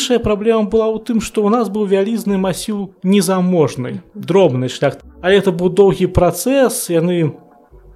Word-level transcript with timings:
іншая 0.00 0.18
праблема 0.18 0.64
была 0.64 0.88
ў 0.88 0.96
тым 1.04 1.20
што 1.20 1.44
ў 1.44 1.52
нас 1.52 1.68
быў 1.68 1.84
вялізны 1.84 2.40
масіў 2.40 2.96
незаможнай 3.04 4.00
дробнай 4.16 4.72
шлях 4.72 4.96
але 5.20 5.44
это 5.44 5.52
быў 5.52 5.68
доўгі 5.76 6.08
працэс 6.08 6.88
яны 6.88 7.36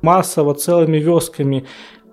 масава 0.04 0.52
цэлымі 0.52 1.00
вёскамі 1.00 1.64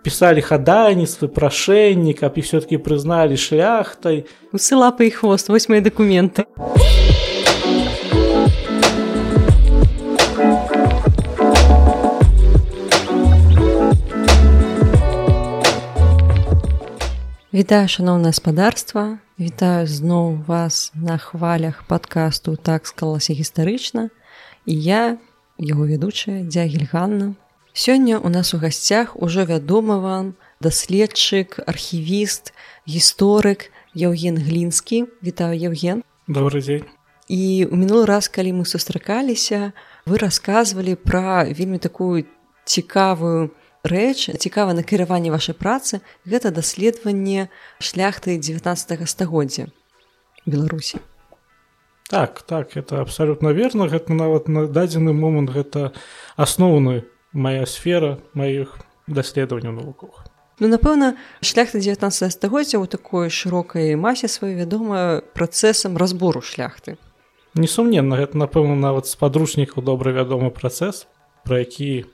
пісалі 0.08 0.40
хадайніцтвы 0.40 1.28
прашэнні 1.28 2.16
каб 2.16 2.40
і 2.40 2.48
все-таки 2.48 2.80
прызналі 2.80 3.36
шляхтай 3.36 4.24
усы 4.56 4.80
лапы 4.80 5.12
і 5.12 5.16
хвост 5.20 5.52
вось 5.52 5.68
мои 5.68 5.84
документы 5.84 6.48
Вітаю 17.54 17.88
шаноўнае 17.92 18.32
спадарства 18.32 19.20
вітаю 19.36 19.84
зноў 19.84 20.40
вас 20.48 20.96
на 20.96 21.18
хвалях 21.20 21.84
падкасту 21.84 22.56
так 22.56 22.88
скалася 22.88 23.36
гістарычна 23.36 24.08
і 24.64 24.74
я 24.80 25.20
яго 25.60 25.84
вядучая 25.84 26.48
дзягельганна 26.48 27.36
Сёння 27.76 28.24
у 28.24 28.32
нас 28.32 28.54
у 28.56 28.58
гасцях 28.58 29.20
ужо 29.20 29.44
вядома 29.44 30.00
вам 30.00 30.32
даследчык 30.64 31.60
архівіст 31.68 32.56
гісторык 32.88 33.68
Яўген 34.00 34.40
глінскі. 34.40 35.12
Вітаю 35.20 35.60
Яўген. 35.60 36.08
Добрый 36.32 36.64
дзень 36.64 36.88
і 37.28 37.68
у 37.68 37.76
мінулы 37.76 38.08
раз 38.08 38.32
калі 38.32 38.64
мы 38.64 38.64
сустракаліся 38.64 39.76
вы 40.08 40.24
расказвалі 40.24 40.96
пра 40.96 41.44
вельмі 41.52 41.84
такую 41.84 42.24
цікавую 42.64 43.52
рэч 43.84 44.38
цікава 44.38 44.74
накіраванне 44.74 45.32
вашай 45.32 45.56
працы 45.56 46.02
гэта 46.26 46.52
даследаванне 46.52 47.50
шляхты 47.80 48.38
19 48.38 49.10
стагоддзя 49.10 49.68
беларусі. 50.46 51.00
Так 52.10 52.42
так 52.42 52.78
это 52.78 53.02
абсалютна 53.02 53.50
верно 53.50 53.88
гэта 53.88 54.14
нават 54.14 54.48
на 54.48 54.68
дадзены 54.68 55.14
момант 55.14 55.50
гэта 55.50 55.94
асноўны 56.36 57.06
моя 57.34 57.66
сфера 57.66 58.20
маіх 58.34 58.78
даследаванняў 59.08 59.74
навуках 59.74 60.32
Ну, 60.62 60.68
напэўна 60.70 61.18
шляхта 61.42 61.82
19 61.82 62.30
стагоддзя 62.30 62.78
ў 62.78 62.86
такой 62.86 63.34
шырокай 63.34 63.98
масе 63.98 64.30
сваёй 64.30 64.54
вядома 64.54 65.26
працэсам 65.34 65.98
разбору 65.98 66.46
шляхты. 66.46 67.02
Несумненна 67.58 68.14
гэта 68.14 68.38
напэўна 68.38 68.78
нават 68.78 69.10
з 69.10 69.18
падручнікаў 69.18 69.82
добра 69.82 70.14
вядомы 70.14 70.54
працэс 70.54 71.10
пра 71.50 71.66
які 71.66 72.06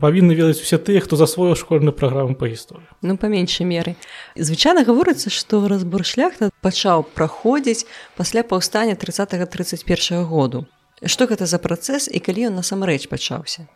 павінны 0.00 0.36
ведаць 0.36 0.60
усе 0.60 0.78
тыя 0.78 1.00
хто 1.00 1.16
засвоіў 1.16 1.56
школьную 1.56 1.92
праграму 1.96 2.36
па 2.36 2.50
гісторыі. 2.50 2.86
Ну 3.02 3.16
па 3.16 3.28
меншай 3.32 3.66
меры. 3.66 3.96
Звычайна 4.36 4.84
гаворыцца 4.84 5.30
што 5.30 5.64
разбор 5.68 6.04
шляхта 6.04 6.50
пачаў 6.60 7.06
праходзіць 7.16 7.86
пасля 8.16 8.42
паўстання 8.42 8.94
30 8.94 9.48
31 9.50 10.24
году. 10.24 10.66
Што 11.04 11.26
гэта 11.26 11.46
за 11.46 11.58
працэс 11.58 12.08
і 12.12 12.18
калі 12.20 12.52
ён 12.52 12.60
насамрэч 12.60 13.08
пачаўся? 13.08 13.68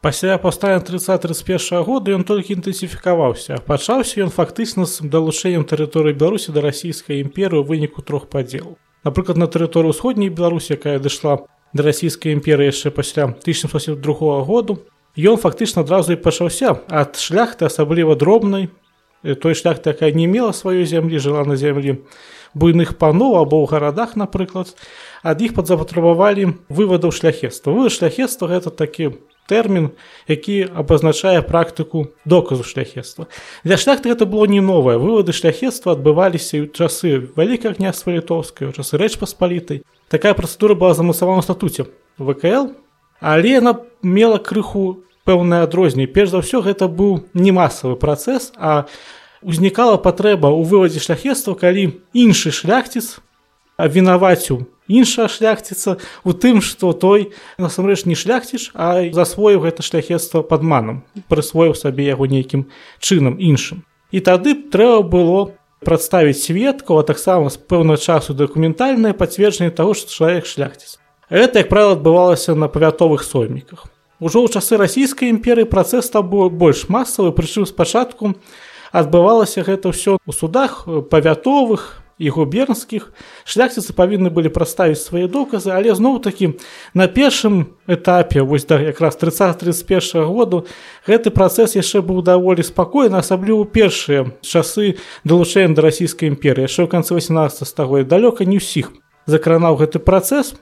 Пасля 0.00 0.38
паўстання 0.38 0.80
30 0.80 1.22
31 1.22 1.82
года 1.84 2.14
ён 2.14 2.24
толькі 2.24 2.58
інтэнсіфікаваўся. 2.58 3.62
Пачаўся 3.66 4.22
ён 4.22 4.30
фактычна 4.30 4.86
з 4.86 5.06
далучэннем 5.06 5.66
тэрыторыі 5.66 6.14
беларусі 6.14 6.52
да 6.52 6.60
расійскай 6.60 7.20
імперыі 7.20 7.62
ў 7.62 7.66
выніку 7.66 8.02
трох 8.02 8.30
падзелаў 8.30 8.78
напрыклад 9.04 9.38
на 9.38 9.48
тэрыторыю 9.48 9.94
ўсходняй 9.96 10.28
беларусі 10.28 10.76
якая 10.76 10.98
дайшла 11.00 11.40
да 11.72 11.86
расійскай 11.86 12.36
імперыі 12.36 12.72
яшчэ 12.72 12.92
пасля 12.92 13.32
1702 13.32 14.44
году 14.44 14.84
ён 15.16 15.36
фактычна 15.36 15.82
адразу 15.82 16.12
і 16.14 16.22
пачаўся 16.22 16.78
ад 16.88 17.18
шляхты 17.18 17.66
асабліва 17.66 18.14
дробнай 18.14 18.70
той 19.22 19.54
шляхты 19.54 19.90
якая 19.90 20.12
не 20.12 20.26
мела 20.26 20.52
сваёй 20.52 20.86
зямлі 20.86 21.18
жыла 21.18 21.44
на 21.44 21.56
зямлі 21.56 22.04
буйных 22.54 22.98
паноў 22.98 23.38
або 23.38 23.62
ў 23.62 23.66
гарадах 23.70 24.16
напрыклад 24.16 24.74
ад 25.22 25.42
іх 25.42 25.54
падзапатрабавалі 25.54 26.56
вывадаў 26.68 27.14
шляхецтва 27.14 27.74
вы 27.74 27.90
шляхецтва 27.90 28.48
гэта 28.50 28.70
такі 28.70 29.18
тэрмін 29.50 29.90
які 30.30 30.70
абазначае 30.70 31.42
практыку 31.42 32.10
доказу 32.24 32.64
шляхецтва 32.66 33.26
для 33.64 33.76
шляхты 33.76 34.14
гэта 34.14 34.26
было 34.26 34.46
не 34.46 34.62
новае 34.62 34.98
вывады 34.98 35.34
шляхецтва 35.36 35.98
адбываліся 35.98 36.64
ў 36.64 36.70
часы 36.70 37.30
вялікага 37.34 37.78
княства 37.78 38.14
літоўскай 38.14 38.72
часы 38.74 38.98
рэч 38.98 39.18
паспалітай 39.18 39.82
такая 40.08 40.34
працэдура 40.34 40.74
была 40.74 40.94
замасавана 40.94 41.42
статуце 41.42 41.86
вКл 42.18 42.74
але 43.20 43.60
яна 43.60 43.76
мела 44.02 44.38
крыху 44.38 45.04
пэўнае 45.24 45.62
адрозней 45.68 46.08
перш 46.08 46.34
за 46.34 46.42
ўсё 46.42 46.64
гэта 46.64 46.88
быў 46.88 47.28
не 47.34 47.52
масавы 47.52 47.96
працэс 47.96 48.52
а 48.56 48.88
узнікала 49.44 49.96
патрэба 49.96 50.48
ў 50.48 50.64
вывадзе 50.64 51.00
шляхецтва 51.00 51.54
калі 51.54 52.00
іншы 52.12 52.52
шляхціц 52.52 53.20
вінаваціў 53.80 54.66
іншая 54.90 55.28
шляхціца 55.30 55.96
у 56.24 56.34
тым 56.34 56.60
што 56.60 56.92
той 56.92 57.30
насамрэч 57.62 58.04
не 58.10 58.18
шляхціш 58.18 58.74
а 58.74 59.06
засвоіў 59.14 59.62
гэта 59.64 59.86
шляхецтва 59.86 60.42
падманам 60.42 61.04
прысвоіў 61.30 61.78
сабе 61.78 62.10
яго 62.10 62.26
нейкім 62.26 62.66
чынам 62.98 63.38
іншым. 63.38 63.86
І 64.10 64.20
тады 64.26 64.58
трэба 64.74 65.06
было 65.06 65.40
прадставіць 65.86 66.42
сведкаў 66.42 67.00
а 67.00 67.06
таксама 67.06 67.48
з 67.48 67.56
пэўна 67.56 67.96
часу 67.96 68.34
дакументальнае 68.34 69.14
пацверджанне 69.14 69.70
таго 69.70 69.94
што 69.94 70.10
чалавек 70.10 70.50
шляхціц 70.50 70.98
Гэта, 71.30 71.62
як 71.62 71.68
правіла, 71.70 71.94
адбывалася 71.94 72.54
на 72.58 72.66
павятовых 72.66 73.22
сойміках. 73.22 73.86
Ужо 74.18 74.42
ў 74.44 74.52
часы 74.52 74.76
расійскай 74.76 75.30
імперыі 75.30 75.64
працэс 75.70 76.10
быў 76.10 76.50
больш 76.50 76.90
масавы, 76.90 77.32
прычым 77.32 77.64
спачатку 77.64 78.34
адбывалася 78.92 79.62
гэта 79.62 79.94
ўсё 79.94 80.18
ў 80.18 80.32
судах 80.34 80.84
павятовых 81.08 82.02
і 82.20 82.28
губернскіх. 82.28 83.14
Шляхціцы 83.48 83.96
павінны 83.96 84.28
былі 84.28 84.52
прадставіць 84.52 85.00
свае 85.00 85.24
доказы, 85.24 85.72
але 85.72 85.94
зноў-такі 85.96 86.60
на 86.92 87.08
першым 87.08 87.78
этапе 87.88 88.44
вось 88.44 88.68
да 88.68 88.76
якраз 88.76 89.16
30-31 89.16 90.26
году 90.28 90.66
гэты 91.08 91.32
працэс 91.32 91.80
яшчэ 91.80 92.04
быў 92.04 92.20
даволі 92.20 92.60
спакойна, 92.60 93.24
асабліва 93.24 93.64
першыя 93.64 94.36
часы 94.44 95.00
далучэння 95.24 95.78
да 95.78 95.88
расійскай 95.88 96.28
імперыі, 96.28 96.68
яшчэ 96.68 96.84
ў 96.84 96.92
канцы 96.92 97.16
18 97.16 97.64
стагоддзя 97.64 98.04
далёка 98.04 98.44
не 98.44 98.60
ўсіх 98.60 98.92
закранаў 99.24 99.80
гэты 99.80 99.96
працэс, 99.96 100.60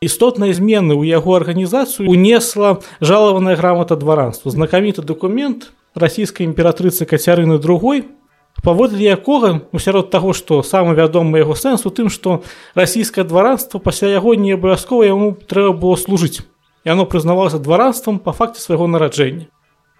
істотныя 0.00 0.52
змены 0.52 0.94
ў 0.94 1.08
яго 1.08 1.36
арганізацыю 1.36 2.08
унесла 2.10 2.84
жалаваная 3.00 3.56
грамата 3.56 3.96
дваранства. 3.96 4.50
Знакаміты 4.50 5.02
документ 5.02 5.72
расійскай 5.94 6.44
імператрыцы 6.46 7.08
кацярыны 7.08 7.58
другой 7.58 8.04
паводле 8.62 9.08
якога 9.08 9.62
у 9.72 9.78
сярод 9.78 10.10
таго 10.10 10.32
што 10.32 10.62
самы 10.62 10.94
вядомы 10.94 11.40
яго 11.40 11.54
сэнс 11.56 11.86
у 11.88 11.90
тым 11.90 12.08
што 12.12 12.42
расійскае 12.74 13.24
дваранство 13.24 13.78
пасля 13.78 14.12
яго 14.12 14.34
не 14.34 14.52
абавязкова 14.56 15.04
яму 15.04 15.32
трэба 15.32 15.72
было 15.72 15.96
служыць. 15.96 16.44
Яно 16.84 17.04
прызнавалася 17.04 17.58
дваранствам 17.58 18.18
па 18.18 18.32
факце 18.32 18.60
свайго 18.60 18.86
нараджэння. 18.86 19.48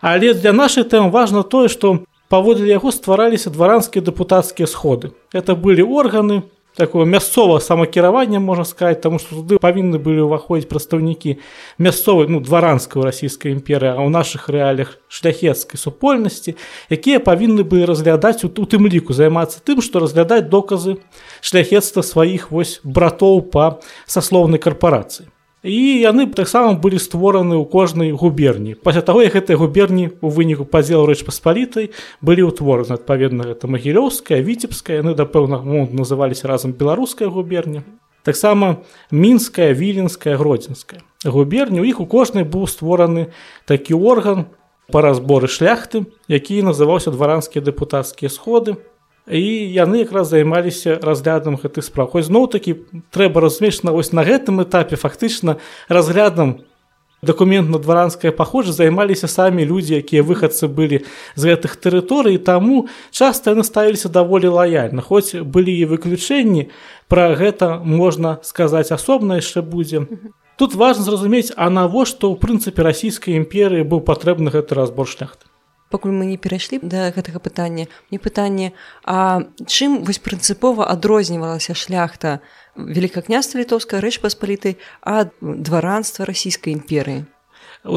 Але 0.01 0.35
для 0.35 0.53
нашай 0.53 0.85
тэм 0.85 1.11
важна 1.11 1.43
тое 1.43 1.69
што 1.69 2.05
паводле 2.29 2.69
яго 2.69 2.93
ствараліся 2.93 3.51
дваранскія 3.51 4.05
дэпутацкія 4.05 4.67
сходы. 4.67 5.13
Это 5.33 5.57
былі 5.57 5.83
органы 5.83 6.43
такое 6.77 7.05
мясцова 7.05 7.59
самакіраванне 7.59 8.39
можна 8.39 8.65
сказать 8.65 9.01
таму 9.01 9.19
што 9.19 9.41
туды 9.41 9.59
павінны 9.59 9.99
былі 9.99 10.29
ўваходзіць 10.29 10.69
прадстаўнікі 10.69 11.37
мясцовай 11.81 12.29
ну 12.29 12.41
дваранскай 12.41 13.03
расійскай 13.03 13.57
імперыі 13.57 13.97
а 13.97 14.01
ў 14.05 14.13
нашых 14.13 14.53
рэалях 14.53 15.01
шляхецкай 15.09 15.81
супольнасці 15.81 16.57
якія 16.93 17.21
павінны 17.25 17.65
былі 17.65 17.89
разглядаць 17.89 18.45
у 18.45 18.53
тым 18.53 18.87
ліку 18.87 19.17
займацца 19.17 19.65
тым 19.65 19.81
што 19.81 20.05
разглядаць 20.05 20.53
доказы 20.53 21.01
шляхецтва 21.41 22.05
сваіх 22.05 22.53
вось 22.53 22.81
братоў 22.85 23.41
па 23.49 23.81
саслоўнай 24.05 24.61
карпорацыі 24.61 25.33
і 25.67 26.01
яны 26.01 26.31
таксама 26.31 26.79
былі 26.79 27.03
створаны 27.03 27.59
ў 27.59 27.67
кожнай 27.67 28.15
губерні 28.15 28.79
пасля 28.79 29.03
таго 29.03 29.27
як 29.27 29.35
гэтай 29.35 29.59
губерні 29.59 30.15
у 30.23 30.31
выніку 30.31 30.63
падзелу 30.63 31.11
рэч 31.11 31.27
паспалітай 31.27 31.91
былі 32.23 32.47
ўтвораны 32.55 32.95
адпаведна 32.95 33.51
гэта 33.51 33.67
магілёўская 33.67 34.39
віцебская 34.47 35.03
яны 35.03 35.19
да 35.19 35.27
пэўнага 35.27 35.67
момант 35.67 35.93
называліся 35.99 36.47
разам 36.47 36.71
беларуская 36.73 37.27
губерня 37.27 37.83
таксама 38.23 38.83
мінская 39.11 39.71
віленская 39.71 40.37
гродзенская 40.37 41.03
губерні. 41.25 41.81
У 41.81 41.87
іх 41.87 42.01
у 42.01 42.07
кожнай 42.07 42.43
быў 42.43 42.67
створаны 42.67 43.31
такі 43.67 43.95
орган 43.95 44.47
па 44.91 45.03
разборы 45.03 45.51
шляхты 45.51 46.07
які 46.31 46.63
называўся 46.63 47.11
дваранскія 47.11 47.63
дэпутацкія 47.63 48.31
сходы 48.31 48.79
і 49.31 49.43
яны 49.75 50.07
якраз 50.07 50.31
займаліся 50.31 50.99
разглядам 51.03 51.59
гэтых 51.59 51.83
справ 51.83 52.15
хоць 52.15 52.31
зноў 52.31 52.47
такі 52.47 52.79
трэба 53.11 53.43
размешчана 53.43 53.93
вось 53.93 54.13
на 54.13 54.23
гэтым 54.23 54.63
этапе 54.63 54.97
фактычна 54.97 55.59
разглядам 55.89 56.63
дакумент 57.23 57.71
на 57.71 57.79
дваранскае 57.79 58.33
паходжа 58.33 58.73
займаліся 58.73 59.29
самі 59.29 59.65
людзі 59.65 59.99
якія 59.99 60.23
выхадцы 60.23 60.69
былі 60.69 61.03
з 61.35 61.43
гэтых 61.51 61.77
тэрыторый 61.81 62.39
таму 62.39 62.87
часта 63.11 63.57
яны 63.57 63.65
ставіліся 63.65 64.09
даволі 64.09 64.49
лаяльна. 64.49 65.03
Хоць 65.03 65.35
былі 65.35 65.75
і 65.75 65.91
выключэнні 65.97 66.71
пра 67.09 67.35
гэта 67.35 67.81
можна 67.83 68.39
сказаць 68.43 68.93
асобна 68.93 69.43
яшчэ 69.43 69.63
будзе. 69.63 70.07
Тут 70.57 70.75
важна 70.75 71.03
зразумець 71.03 71.53
а 71.57 71.69
навошта 71.69 72.29
ў 72.29 72.39
прынцыпе 72.39 72.85
расійскай 72.85 73.37
імперыі 73.37 73.85
быў 73.85 74.05
патрэбны 74.07 74.53
гэты 74.53 74.77
разбор 74.77 75.09
шляхты 75.09 75.51
пакуль 75.91 76.11
мы 76.11 76.27
не 76.27 76.37
перайшлі 76.37 76.81
да 76.83 77.11
гэтага 77.11 77.39
пытання 77.39 77.87
не 78.11 78.19
пытанне 78.19 78.73
А 79.05 79.47
чым 79.67 80.05
вось 80.05 80.19
прынцыпова 80.19 80.87
адрознівалася 80.91 81.75
шляхта 81.75 82.41
великакняства 82.77 83.59
літоўская 83.59 84.01
рэч 84.01 84.21
паспалітай 84.21 84.77
ад 85.03 85.33
дваранства 85.41 86.25
расійскай 86.27 86.75
імперыі? 86.75 87.25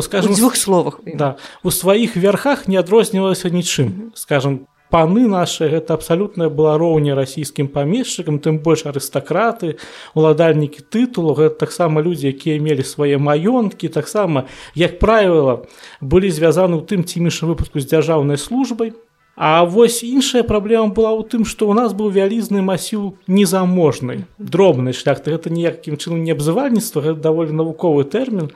Скажем 0.01 0.33
двух 0.33 0.56
словах. 0.56 1.01
да. 1.06 1.38
У 1.63 1.71
сваіх 1.71 2.15
верхах 2.15 2.68
не 2.68 2.77
адрознівалася 2.77 3.50
нічым 3.50 4.13
скажем 4.15 4.68
паны 4.89 5.27
наши 5.27 5.69
гэта 5.69 5.94
абсалютная 5.94 6.50
была 6.50 6.77
роўня 6.77 7.15
расійскім 7.15 7.69
памешчыкам 7.74 8.39
тым 8.39 8.59
больш 8.65 8.86
арыстакраты 8.89 9.77
уладальнікі 10.13 10.86
тытулу 10.89 11.36
гэта 11.38 11.65
таксама 11.65 12.01
людзі 12.01 12.33
якія 12.33 12.62
мелі 12.62 12.83
свае 12.83 13.18
маёнткі 13.18 13.89
таксама 13.94 14.45
як 14.75 15.00
правіла 15.00 15.65
былі 16.01 16.33
звязаны 16.33 16.81
ў 16.81 16.83
тым 16.89 17.06
ці 17.06 17.21
іншым 17.21 17.53
выпадку 17.53 17.80
з 17.80 17.89
дзяржаўнай 17.89 18.38
службай 18.38 18.94
А 19.41 19.63
вось 19.63 20.03
іншая 20.03 20.44
праблема 20.44 20.92
была 20.92 21.15
ў 21.15 21.24
тым 21.24 21.47
што 21.47 21.71
ў 21.71 21.74
нас 21.77 21.95
быў 21.95 22.12
вялізны 22.12 22.59
масіў 22.59 23.15
незаможнай 23.24 24.27
дробнай 24.35 24.92
шляхты 24.92 25.31
гэта 25.31 25.47
ніякім 25.47 25.95
чынам 25.95 26.27
не 26.27 26.35
абзывальніцтва 26.35 27.06
гэта 27.06 27.24
даволі 27.24 27.56
навуковы 27.56 28.03
тэрмін 28.03 28.51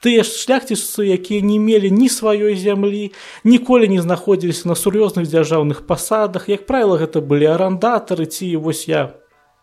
тыя 0.00 0.22
ж 0.22 0.30
шляхціцы 0.30 1.06
якія 1.14 1.42
не 1.42 1.58
мелі 1.58 1.90
ні 1.90 2.08
сваёй 2.08 2.54
зямлі 2.54 3.10
ніколі 3.44 3.88
не 3.88 4.02
знаходзіліся 4.02 4.68
на 4.68 4.76
сур'ёзных 4.78 5.26
дзяржаўных 5.26 5.86
пасадах. 5.86 6.48
Як 6.48 6.66
правіла 6.66 6.98
гэта 7.02 7.20
былі 7.20 7.50
арандатары 7.50 8.26
ці 8.26 8.56
вось 8.56 8.86
я 8.88 9.14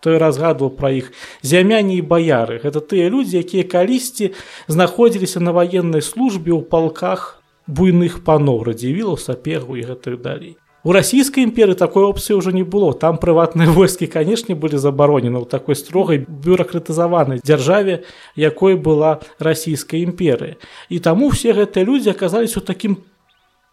той 0.04 0.18
разгадваў 0.20 0.76
пра 0.76 0.92
іх 0.92 1.12
зямяне 1.42 1.98
і 1.98 2.06
баяры. 2.06 2.60
Гэта 2.60 2.84
тыя 2.84 3.08
людзі 3.10 3.40
якія 3.40 3.64
калісьці 3.64 4.36
знаходзіліся 4.68 5.40
на 5.40 5.56
ваеннай 5.56 6.04
службе 6.04 6.52
ў 6.52 6.68
палках 6.68 7.42
буйных 7.68 8.22
паноў 8.28 8.68
радзівілаў 8.68 9.18
сапегу 9.18 9.80
і 9.80 9.88
гэтых 9.88 10.22
далей 10.22 10.60
У 10.86 10.94
расійскай 10.94 11.42
імперы 11.42 11.74
такой 11.74 12.06
опцыі 12.06 12.38
ўжо 12.38 12.54
не 12.54 12.62
было. 12.62 12.94
Там 12.94 13.18
прыватныя 13.18 13.74
войскі 13.78 14.06
канешне 14.06 14.54
былі 14.54 14.78
забаронены 14.78 15.42
ў 15.42 15.50
такой 15.50 15.74
строгай 15.74 16.22
бюракратызаванай 16.22 17.42
дзяржаве 17.42 18.06
якой 18.38 18.78
была 18.78 19.26
расійская 19.42 20.06
імперыя 20.06 20.62
і 20.94 21.02
таму 21.02 21.34
все 21.34 21.58
гэтыя 21.58 21.90
людзі 21.90 22.14
аказаліся 22.14 22.62
ў 22.62 22.66
такім 22.70 23.02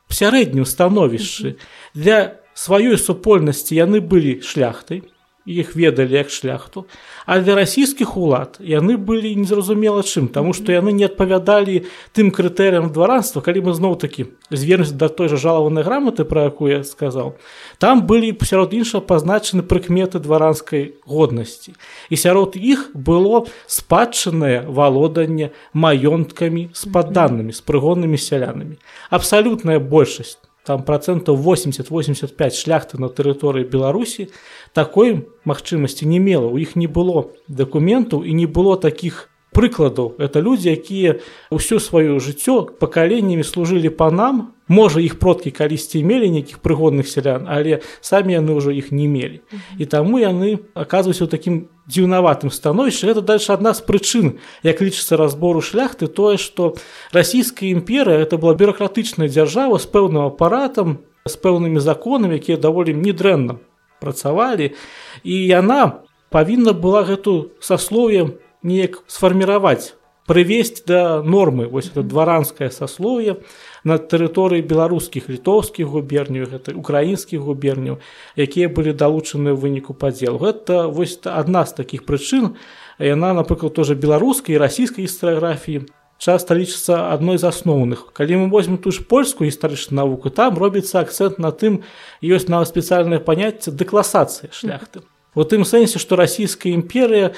сярэднім 0.09 0.65
становішчы 0.65 1.61
для 1.93 2.41
сваёй 2.57 2.97
супольнасці 2.97 3.77
яны 3.77 4.01
былі 4.01 4.41
шляхтай 4.41 5.05
іх 5.47 5.77
ведалі 5.77 6.15
як 6.15 6.31
шляхту. 6.31 6.87
А 7.27 7.41
для 7.41 7.55
расійскіх 7.55 8.17
улад 8.17 8.59
яны 8.61 8.97
былі 8.97 9.35
незразумела 9.37 10.03
чым 10.03 10.29
таму 10.29 10.53
што 10.53 10.73
яны 10.73 10.93
не 10.93 11.05
адпавядалі 11.09 11.87
тым 12.13 12.31
крытэрыям 12.31 12.93
дваранства. 12.93 13.41
Калі 13.41 13.67
мы 13.67 13.75
зноў 13.75 13.99
такі 13.99 14.31
звернуць 14.51 14.95
да 14.95 15.09
той 15.09 15.29
жа 15.29 15.37
жалаванай 15.37 15.83
граматы 15.83 16.25
пра 16.25 16.47
якую 16.53 16.71
я 16.71 16.81
сказаў 16.85 17.35
там 17.79 18.07
былі 18.07 18.37
сярод 18.43 18.75
іншага 18.75 19.03
пазначаны 19.03 19.63
прыкметы 19.67 20.23
дваранскай 20.23 20.95
годнасці. 21.07 21.75
І 22.11 22.17
сярод 22.17 22.55
іх 22.55 22.91
было 22.95 23.47
спадчынае 23.67 24.69
валоданне 24.69 25.51
маёнткамі 25.75 26.71
з 26.71 26.83
падданымі 26.93 27.51
з 27.53 27.61
прыгоннымі 27.61 28.19
сялянамі. 28.19 28.79
Абсалютная 29.11 29.79
большасць 29.79 30.39
там 30.65 30.85
процентаў 30.87 31.37
80-85 31.37 32.55
шляхты 32.55 32.99
на 32.99 33.09
тэрыторыі 33.09 33.67
беларусі 33.67 34.31
такой 34.73 35.27
магчымасці 35.45 36.07
не 36.07 36.19
мела 36.23 36.47
у 36.47 36.59
іх 36.59 36.77
не 36.77 36.87
было 36.87 37.31
дакументаў 37.49 38.23
і 38.23 38.33
не 38.33 38.47
было 38.47 38.77
таких 38.77 39.29
прыкладаў 39.53 40.17
это 40.19 40.41
людзі 40.41 40.73
якія 40.73 41.21
ўсё 41.53 41.83
сваё 41.83 42.17
жыццё 42.23 42.73
пакаленнямі 42.79 43.45
служылі 43.45 43.91
па 43.91 44.11
нам 44.11 44.55
можа 44.73 45.05
іх 45.05 45.19
продкі 45.21 45.53
калісьці 45.53 46.01
мелі 46.01 46.33
нейкіх 46.33 46.65
прыгодных 46.65 47.05
сялян 47.05 47.45
але 47.45 47.85
самі 48.01 48.41
яны 48.41 48.57
ўжо 48.57 48.73
іх 48.73 48.89
не 48.89 49.05
мелі. 49.05 49.45
І 49.77 49.85
таму 49.85 50.17
яны 50.17 50.65
аказваюцца 50.73 51.29
ў 51.29 51.31
такім 51.31 51.55
дзіўнаватым 51.85 52.49
становішча 52.49 53.13
это 53.13 53.21
дальше 53.21 53.53
адна 53.53 53.77
з 53.77 53.85
прычын 53.85 54.41
як 54.65 54.81
лічыцца 54.81 55.21
разбору 55.21 55.61
шляхты 55.61 56.09
тое 56.09 56.41
што 56.41 56.75
расійская 57.13 57.69
імперыя 57.69 58.25
это 58.25 58.41
была 58.41 58.57
бюрократычная 58.57 59.29
дзяржава 59.29 59.77
з 59.77 59.87
пэўным 59.93 60.33
апаратам 60.33 61.05
з 61.29 61.35
пэўнымі 61.37 61.79
законамі 61.79 62.41
якія 62.41 62.57
даволі 62.57 62.97
недрэнна 62.97 63.61
працавалі. 64.03 64.75
І 65.23 65.35
яна 65.47 66.03
павінна 66.35 66.73
была 66.73 67.07
гэту 67.07 67.55
саслове 67.61 68.35
неяк 68.63 69.03
сфарміраваць 69.07 69.95
прывесці 70.27 70.83
да 70.87 71.23
нормы. 71.23 71.67
Вось 71.67 71.89
это 71.89 72.03
дваранскае 72.03 72.71
саслове 72.71 73.43
на 73.85 73.99
тэрыторыі 73.99 74.63
беларускіх 74.63 75.29
літоўскіх 75.29 75.87
губерняў 75.87 76.47
гэта 76.47 76.75
украінскіх 76.79 77.41
губерняў 77.41 77.99
якія 78.37 78.69
былі 78.69 78.95
далучаны 78.95 79.53
ў 79.53 79.59
выніку 79.59 79.95
падзел. 79.95 80.39
Гэта 80.39 80.87
вось 80.87 81.19
адна 81.27 81.67
з 81.67 81.75
такіх 81.83 82.07
прычын. 82.07 82.55
Яна 83.03 83.35
напрыклад 83.35 83.75
тоже 83.75 83.99
беларускай 83.99 84.59
расійскай 84.59 85.11
гістарыяграфіі 85.11 85.91
часта 86.23 86.55
лічыцца 86.55 87.11
адной 87.11 87.35
з 87.35 87.51
асноўных. 87.51 88.15
Калі 88.15 88.47
мы 88.47 88.51
возьмем 88.51 88.79
ту 88.79 88.95
ж 88.95 89.03
польскую 89.03 89.51
гістарычную 89.51 90.07
навуку 90.07 90.31
там 90.31 90.55
робіцца 90.55 91.03
акцэнт 91.03 91.43
на 91.43 91.51
тым 91.51 91.83
ёсць 92.23 92.47
нават 92.47 92.71
спецыяльнае 92.71 93.19
паняцце 93.19 93.75
дэкласацыі 93.75 94.55
шляхты 94.55 95.03
у 95.35 95.45
тым 95.45 95.65
сэнсе 95.65 95.99
што 96.03 96.17
расійская 96.17 96.73
імперыя 96.73 97.33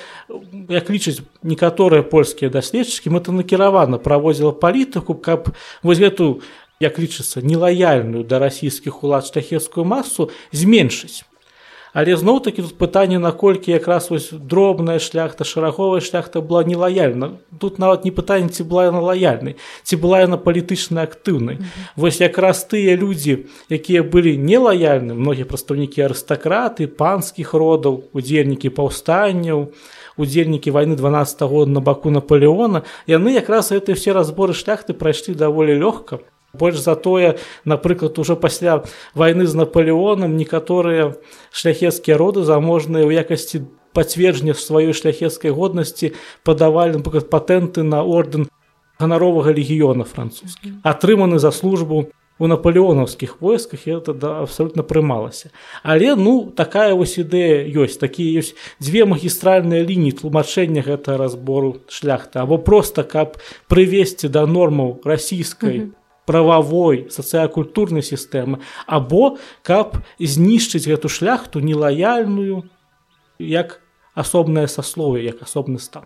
як 0.68 0.90
лічаць 0.90 1.22
некаторыя 1.42 2.02
польскія 2.02 2.50
даследчыкі 2.50 3.14
мэтанакіравана 3.14 4.02
праводзіла 4.02 4.52
палітыку 4.52 5.14
каб 5.14 5.54
вось 5.82 6.02
гэту 6.02 6.42
як 6.82 6.98
лічыцца 6.98 7.44
нелаяльную 7.44 8.24
да 8.26 8.42
расійскіх 8.42 9.04
улад 9.06 9.30
шляхецкую 9.30 9.86
масу 9.86 10.30
зменшыць 10.50 11.22
Але 11.94 12.16
зноў 12.18 12.42
такі 12.42 12.66
тут 12.66 12.74
пытанне 12.74 13.22
наколькі 13.22 13.70
якраз 13.70 14.10
вось 14.10 14.34
дробная 14.34 14.98
шляхта 14.98 15.46
шараговая 15.46 16.02
шляхта 16.02 16.42
была 16.42 16.64
нелаяльна. 16.66 17.38
Тут 17.60 17.78
нават 17.78 18.04
не 18.04 18.10
пытанне 18.10 18.50
ці 18.50 18.66
была 18.66 18.90
яна 18.90 18.98
лаяльнай 18.98 19.54
ці 19.86 19.94
была 20.02 20.26
яна 20.26 20.36
палітычна 20.36 21.06
актыўнай. 21.06 21.56
Mm 21.56 21.62
-hmm. 21.62 21.86
вось 21.96 22.20
якраз 22.20 22.66
тыя 22.66 22.96
людзі 22.96 23.46
якія 23.70 24.02
былі 24.02 24.34
нелаяльны 24.38 25.14
многія 25.14 25.46
прадстаўнікі 25.46 26.02
арыстакраты 26.02 26.86
панскіх 26.86 27.54
родаў 27.54 28.02
удзельнікі 28.12 28.68
паўстанняў 28.68 29.70
удзельнікі 30.16 30.70
вайны 30.70 30.96
12 30.96 31.42
год 31.42 31.68
на 31.68 31.80
баку 31.80 32.10
наполеона 32.10 32.82
яны 33.06 33.34
якраз 33.34 33.72
гэты 33.72 33.94
все 33.94 34.12
разборы 34.12 34.52
шляхты 34.52 34.92
прайшлі 34.92 35.34
даволі 35.34 35.78
лёгка 35.78 36.18
больш 36.54 36.78
за 36.78 36.94
тое 36.96 37.36
напрыклад 37.64 38.18
ужо 38.18 38.36
пасля 38.36 38.82
вайны 39.14 39.46
з 39.46 39.54
наполеоном 39.54 40.36
некаторыя 40.36 41.14
шляхецкія 41.52 42.16
роды 42.16 42.42
заможныя 42.42 43.04
ў 43.04 43.20
якасці 43.22 43.66
пацверджання 43.94 44.58
сваёй 44.58 44.92
шляхецкай 44.92 45.54
годнасці 45.54 46.12
падавалі 46.42 46.98
напрыклад 46.98 47.30
патэнты 47.30 47.86
на 47.86 48.02
ордэн 48.02 48.50
ганаровага 48.98 49.54
легіёна 49.54 50.04
французскі 50.04 50.78
атрыманы 50.82 51.38
за 51.38 51.50
службу 51.50 52.10
у 52.38 52.46
наполеонаўскіх 52.50 53.40
войсках 53.40 53.86
это 53.86 54.12
да 54.12 54.42
абсолютно 54.42 54.82
прымалася 54.82 55.50
але 55.82 56.14
ну 56.18 56.50
такая 56.50 56.94
вось 56.94 57.18
ідэя 57.18 57.62
ёсць 57.70 57.98
такія 57.98 58.42
ёсць 58.42 58.54
дзве 58.82 59.06
магістральныя 59.06 59.86
лініі 59.86 60.18
тлумачэння 60.18 60.82
гэта 60.82 61.16
разбору 61.16 61.76
шляхта 61.88 62.42
або 62.42 62.58
просто 62.58 63.04
каб 63.04 63.38
прывесці 63.70 64.28
да 64.28 64.46
нормаў 64.46 64.98
расійскай 65.04 65.78
mm 65.78 65.84
-hmm 65.86 66.03
прававой 66.26 67.06
сацыякультурнай 67.10 68.02
сістэмы 68.02 68.60
або 68.86 69.36
каб 69.62 70.00
знішчыць 70.18 70.88
гэту 70.88 71.08
шляхту 71.08 71.60
нелаяльную 71.60 72.64
як 73.38 73.80
асобнае 74.14 74.68
саслове 74.68 75.24
як 75.24 75.42
асобны 75.42 75.78
стан. 75.78 76.04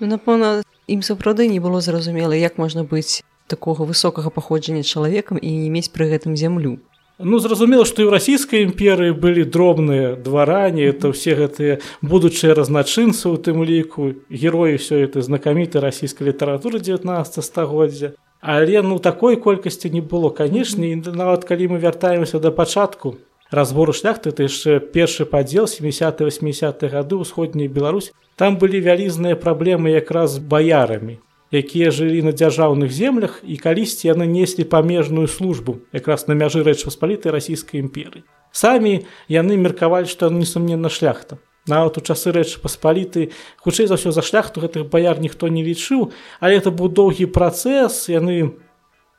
Ну, 0.00 0.06
напэўна 0.06 0.62
ім 0.88 1.02
сапраўды 1.02 1.48
не 1.48 1.60
было 1.60 1.80
зразумела 1.80 2.32
як 2.32 2.56
можна 2.58 2.84
быць 2.84 3.22
такога 3.46 3.84
высокага 3.84 4.30
паходжання 4.30 4.82
чалавекам 4.82 5.36
і 5.36 5.50
не 5.50 5.68
мець 5.68 5.90
пры 5.90 6.08
гэтым 6.08 6.36
зямлю. 6.36 6.78
Ну 7.20 7.38
зразумела 7.38 7.84
што 7.84 8.00
і 8.00 8.08
ў 8.08 8.16
расійскай 8.16 8.64
імперыі 8.64 9.12
былі 9.12 9.44
дробныя 9.44 10.16
дварані 10.16 10.88
это 10.88 11.12
ўсе 11.12 11.36
гэтыя 11.36 11.84
будучыя 12.00 12.56
разначынцы 12.56 13.28
у 13.28 13.36
тым 13.36 13.60
ліку 13.60 14.16
героі 14.32 14.80
ўсё 14.80 15.04
это 15.04 15.20
знакаміты 15.20 15.84
расійскай 15.84 16.32
літаратуры 16.32 16.80
19 16.80 17.44
стагоддзя 17.44 18.16
Але 18.40 18.82
ну 18.82 18.98
такой 18.98 19.36
колькасці 19.36 19.90
не 19.90 20.00
было 20.00 20.30
канешне 20.30 20.96
нават 20.96 21.44
калі 21.44 21.76
мы 21.76 21.78
вяртаемся 21.78 22.40
да 22.40 22.50
пачатку 22.50 23.16
разбору 23.50 23.92
шляхты 23.92 24.32
ты 24.32 24.48
яшчэ 24.48 24.80
першы 24.80 25.26
падзел 25.26 25.68
70 25.68 26.20
80 26.24 26.84
гады 26.88 27.20
ўсходняй 27.20 27.68
Беларусь 27.68 28.12
там 28.36 28.56
былі 28.56 28.80
вялізныя 28.80 29.36
праблемы 29.36 29.92
якраз 29.92 30.38
з 30.38 30.38
баярамі 30.40 31.20
якія 31.50 31.90
жылі 31.90 32.22
на 32.22 32.32
дзяржаўных 32.32 32.94
землях 32.94 33.42
і 33.42 33.58
калісьці 33.58 34.08
яны 34.08 34.24
неслі 34.24 34.64
памежную 34.64 35.28
службу 35.28 35.82
якраз 35.92 36.28
на 36.28 36.38
мяжы 36.38 36.62
рэч 36.62 36.86
паспалітай 36.86 37.34
расійскай 37.34 37.82
імперыі. 37.82 38.24
Самі 38.52 39.04
яны 39.28 39.58
меркавалі 39.58 40.06
што 40.06 40.30
несумненна 40.30 40.88
шляхта 40.88 41.42
нават 41.66 41.98
у 41.98 42.00
часы 42.00 42.32
рэчы 42.32 42.60
паспаліты 42.62 43.30
хутчэй 43.60 43.90
за 43.90 44.00
ўсё 44.00 44.14
за 44.14 44.22
шляхту 44.24 44.64
гэтых 44.64 44.88
баяр 44.88 45.20
ніхто 45.20 45.48
не 45.48 45.64
лічыў 45.66 46.12
але 46.40 46.56
это 46.56 46.72
быў 46.72 46.88
доўгі 46.88 47.28
працэс 47.28 48.08
яны 48.08 48.56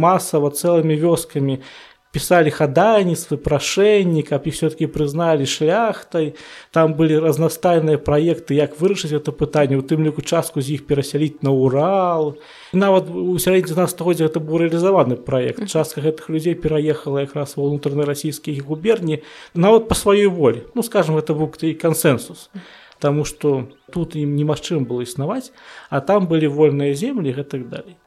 масава 0.01 0.49
цэлымі 0.49 0.97
вёскамі 0.97 1.61
писали 2.11 2.51
хадайніцтвы 2.51 3.39
прашэнні 3.39 4.23
каб 4.27 4.43
і 4.45 4.51
все-таки 4.51 4.87
прызналі 4.91 5.47
шляхтай 5.47 6.35
там 6.75 6.93
былі 6.99 7.23
разнастайныя 7.23 7.95
праекты 7.95 8.59
як 8.59 8.75
вырашыць 8.75 9.15
это 9.15 9.31
пытанне 9.31 9.79
у 9.79 9.83
тым 9.83 10.03
ліку 10.03 10.21
частку 10.21 10.59
з 10.59 10.75
іх 10.75 10.85
перасяліць 10.87 11.39
на 11.41 11.55
урал. 11.55 12.35
Нават 12.75 13.07
у 13.07 13.39
сярэдзі 13.39 13.79
19годдзя 13.79 14.27
это 14.27 14.43
быў 14.43 14.67
рэалізаваны 14.67 15.15
праект 15.15 15.63
частка 15.71 16.03
гэтых 16.03 16.27
людзей 16.27 16.55
пераехала 16.55 17.23
якраз 17.23 17.55
ва 17.55 17.71
ўнутраны 17.71 18.03
расійскія 18.03 18.59
губерні 18.59 19.23
нават 19.55 19.87
па 19.87 19.95
сваёй 19.95 20.27
волі. 20.27 20.67
Ну 20.75 20.83
скажем 20.83 21.15
это 21.15 21.31
быў 21.31 21.55
і 21.63 21.73
кансенсус 21.73 22.51
Таму 23.01 23.25
што 23.25 23.71
тут 23.89 24.15
ім 24.19 24.35
немагчым 24.35 24.85
было 24.85 25.07
існаваць 25.07 25.55
а 25.89 26.03
там 26.03 26.27
былі 26.27 26.51
вольныя 26.51 26.93
землі 26.93 27.31
гэтак 27.33 27.71
далей 27.71 28.00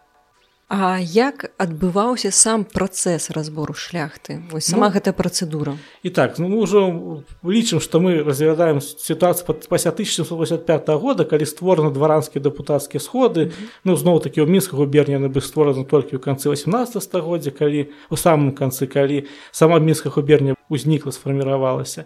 А 0.75 0.99
як 0.99 1.55
адбываўся 1.55 2.33
сам 2.35 2.65
працэс 2.67 3.31
разбору 3.31 3.75
шляхты? 3.79 4.43
Вось 4.51 4.67
сама 4.67 4.89
ну, 4.91 4.95
гэтая 4.99 5.15
працэдура. 5.15 5.79
і 6.03 6.11
так 6.11 6.39
ну, 6.43 6.51
мы 6.51 6.67
ўжо 6.67 7.23
лічым 7.47 7.79
што 7.79 8.03
мы 8.03 8.27
разглядаем 8.27 8.81
сітуацыю 8.83 9.55
пасля 9.71 9.95
1785 9.95 10.89
года 10.99 11.25
калі 11.25 11.47
створаны 11.47 11.95
дваранскія 11.95 12.43
дэпутацкія 12.43 12.99
сходы. 12.99 13.41
Mm 13.41 13.51
-hmm. 13.51 13.69
ну 13.85 13.97
зноў 13.97 14.19
такі 14.19 14.43
ў 14.43 14.51
мінска 14.51 14.77
губерняны 14.77 15.31
бы 15.31 15.39
створаны 15.39 15.87
толькі 15.87 16.17
ў 16.17 16.19
канцы 16.19 16.51
18 16.51 17.03
стагоддзя 17.03 17.51
калі 17.51 17.87
у 18.11 18.17
самым 18.17 18.51
канцы 18.51 18.87
калі 18.87 19.27
сама 19.53 19.79
мінска 19.79 20.11
губерня 20.11 20.57
узнікла 20.69 21.13
сфарміравалася. 21.13 22.05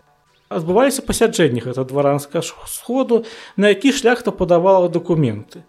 Адбываліся 0.50 1.02
пасяджэнні 1.02 1.60
гэта 1.60 1.84
дваранска 1.84 2.42
сходу 2.66 3.24
на 3.56 3.68
які 3.68 3.92
шляхта 3.92 4.30
падавала 4.30 4.88
дакументы 4.88 5.64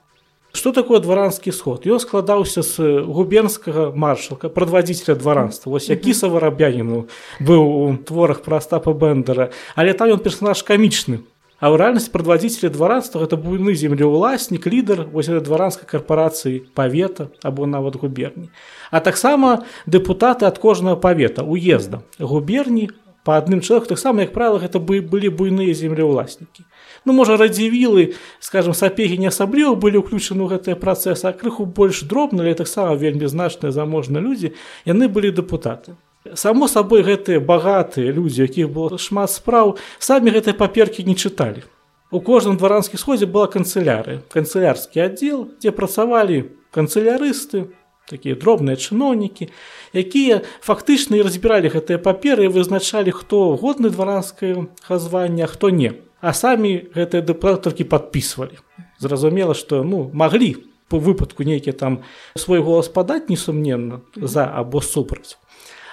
Што 0.52 0.72
такое 0.74 1.00
дваранскі 1.00 1.54
сход? 1.54 1.86
Ён 1.86 2.02
складаўся 2.02 2.66
з 2.66 3.06
губернскага 3.06 3.94
маршалка, 3.94 4.50
прадвадзіцеля 4.50 5.14
дваранства. 5.16 5.70
Вось 5.70 5.90
які 5.90 6.14
саварабяніну 6.14 7.06
быў 7.40 7.62
у 7.62 7.98
творах 8.02 8.42
пра 8.42 8.58
Астапа 8.58 8.94
Бэндера, 8.98 9.54
але 9.76 9.94
там 9.94 10.10
ён 10.10 10.20
персонаж 10.20 10.66
камічны. 10.66 11.22
А 11.60 11.70
ў 11.70 11.76
рэальнасці 11.76 12.10
прадвадзіцеля 12.16 12.72
дваранства 12.74 13.22
гэта 13.22 13.38
буйны 13.38 13.76
землеўласнік, 13.76 14.66
лідар 14.66 15.06
вось 15.12 15.30
дваранскай 15.30 15.86
карпорацыі 15.86 16.66
павета 16.74 17.30
або 17.44 17.68
нават 17.68 18.00
губерні. 18.00 18.50
А 18.90 19.04
таксама 19.04 19.68
дэпутаты 19.86 20.50
ад 20.50 20.58
кожнага 20.58 20.96
павета 20.96 21.44
уезда 21.44 22.02
губерні 22.18 22.90
па 23.28 23.38
адным 23.38 23.62
чалавеку 23.62 23.92
таксама 23.92 24.26
як 24.26 24.34
правіла 24.34 24.64
гэта 24.64 24.80
бы 24.80 25.04
былі 25.04 25.30
буйныя 25.30 25.76
землеўласнікі 25.76 26.64
ну 27.06 27.14
можа 27.14 27.38
радзівілы 27.38 28.16
скажем 28.40 28.74
сапегі 28.74 29.18
не 29.22 29.32
асабліва 29.32 29.76
былі 29.76 30.04
ўключаны 30.04 30.44
ў 30.44 30.58
гэтыя 30.58 30.76
працэсы 30.76 31.26
а 31.30 31.34
крыху 31.34 31.66
больш 31.66 32.04
дробна 32.04 32.44
але 32.44 32.54
таксама 32.54 32.96
вельмі 32.96 33.32
значныя 33.32 33.72
заможныя 33.72 34.24
людзі 34.24 34.54
яны 34.86 35.08
былі 35.08 35.32
дэпутаты 35.32 35.96
само 36.34 36.68
сабой 36.68 37.04
гэтыя 37.04 37.40
багатыя 37.40 38.12
людзі 38.12 38.44
якіх 38.44 38.70
было 38.70 38.98
шмат 38.98 39.32
спраў 39.32 39.78
самі 40.00 40.32
гэтай 40.36 40.54
паперкі 40.54 41.04
не 41.04 41.16
чыталі. 41.16 41.64
У 42.12 42.20
кожным 42.22 42.58
дваранскі 42.58 42.98
сходзе 42.98 43.26
была 43.26 43.48
канцыляры 43.48 44.22
канцылярскі 44.34 45.06
аддзел 45.06 45.48
дзе 45.62 45.72
працавалі 45.72 46.50
канцылярысты 46.74 47.70
такія 48.10 48.36
дробныя 48.36 48.76
чыноўнікі 48.76 49.50
якія 49.94 50.42
фактычна 50.66 51.22
і 51.22 51.26
разбіралі 51.26 51.70
гэтыя 51.70 52.02
паперы 52.02 52.50
і 52.50 52.54
вызначалі 52.54 53.14
хто 53.14 53.56
годны 53.56 53.94
дваранскае 53.94 54.68
хазвання 54.82 55.46
хто 55.48 55.70
не 55.70 55.94
а 56.22 56.34
самі 56.34 56.92
гэтыя 56.96 57.22
дэпутаткі 57.26 57.84
подписывалі 57.84 58.60
зразумела 59.00 59.54
что 59.54 59.84
ну 59.84 60.10
маглі 60.14 60.56
по 60.90 60.98
выпадку 61.00 61.44
нейкі 61.44 61.72
там 61.72 62.02
свой 62.36 62.60
голас 62.60 62.90
падаць 62.90 63.30
несумненна 63.30 64.02
за 64.16 64.46
або 64.46 64.82
супраць 64.82 65.38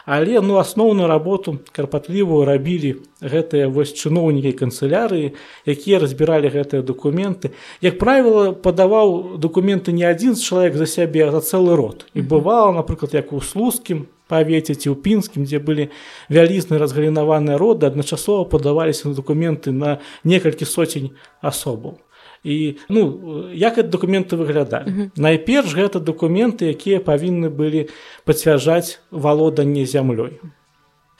але 0.06 0.40
ну 0.40 0.56
асноўную 0.56 1.08
работу 1.08 1.58
карпатлівую 1.72 2.46
рабілі 2.46 3.02
гэтыя 3.20 3.68
вось 3.68 3.92
чыноўнікі 3.92 4.54
канцылярыі 4.62 5.34
якія 5.66 5.98
разбіралі 5.98 6.48
гэтыя 6.54 6.82
документы 6.86 7.50
як 7.82 7.98
правіла 7.98 8.54
падаваў 8.54 9.36
документы 9.38 9.90
не 9.90 10.06
адзін 10.06 10.38
з 10.38 10.46
чалавек 10.46 10.78
за 10.78 10.86
сябе 10.86 11.30
за 11.30 11.42
цэлы 11.42 11.74
род. 11.74 12.06
І 12.14 12.22
бывала 12.22 12.72
напрыклад 12.72 13.14
як 13.18 13.32
у 13.34 13.42
слузкім 13.42 14.06
павеце 14.28 14.74
ці 14.74 14.90
ў 14.90 14.96
пінскім 14.98 15.46
дзе 15.46 15.58
былі 15.58 15.90
вялізныя 16.28 16.80
разгалінаваныя 16.82 17.58
роды 17.58 17.86
адначасова 17.86 18.44
падаваліся 18.50 19.08
на 19.08 19.14
дакументы 19.14 19.70
на 19.72 19.98
некалькі 20.24 20.64
соцень 20.64 21.14
асобаў. 21.40 21.98
І 22.46 22.78
ну 22.88 23.50
як 23.52 23.78
это 23.78 23.88
документы 23.88 24.36
выглядалі? 24.36 24.86
Uh 24.86 24.96
-huh. 24.96 25.10
найперш 25.16 25.74
гэта 25.74 25.98
документы 26.00 26.64
якія 26.70 27.00
павінны 27.00 27.50
былі 27.50 27.88
пацвярджаць 28.24 29.00
валоданне 29.10 29.84
зямлёй. 29.84 30.38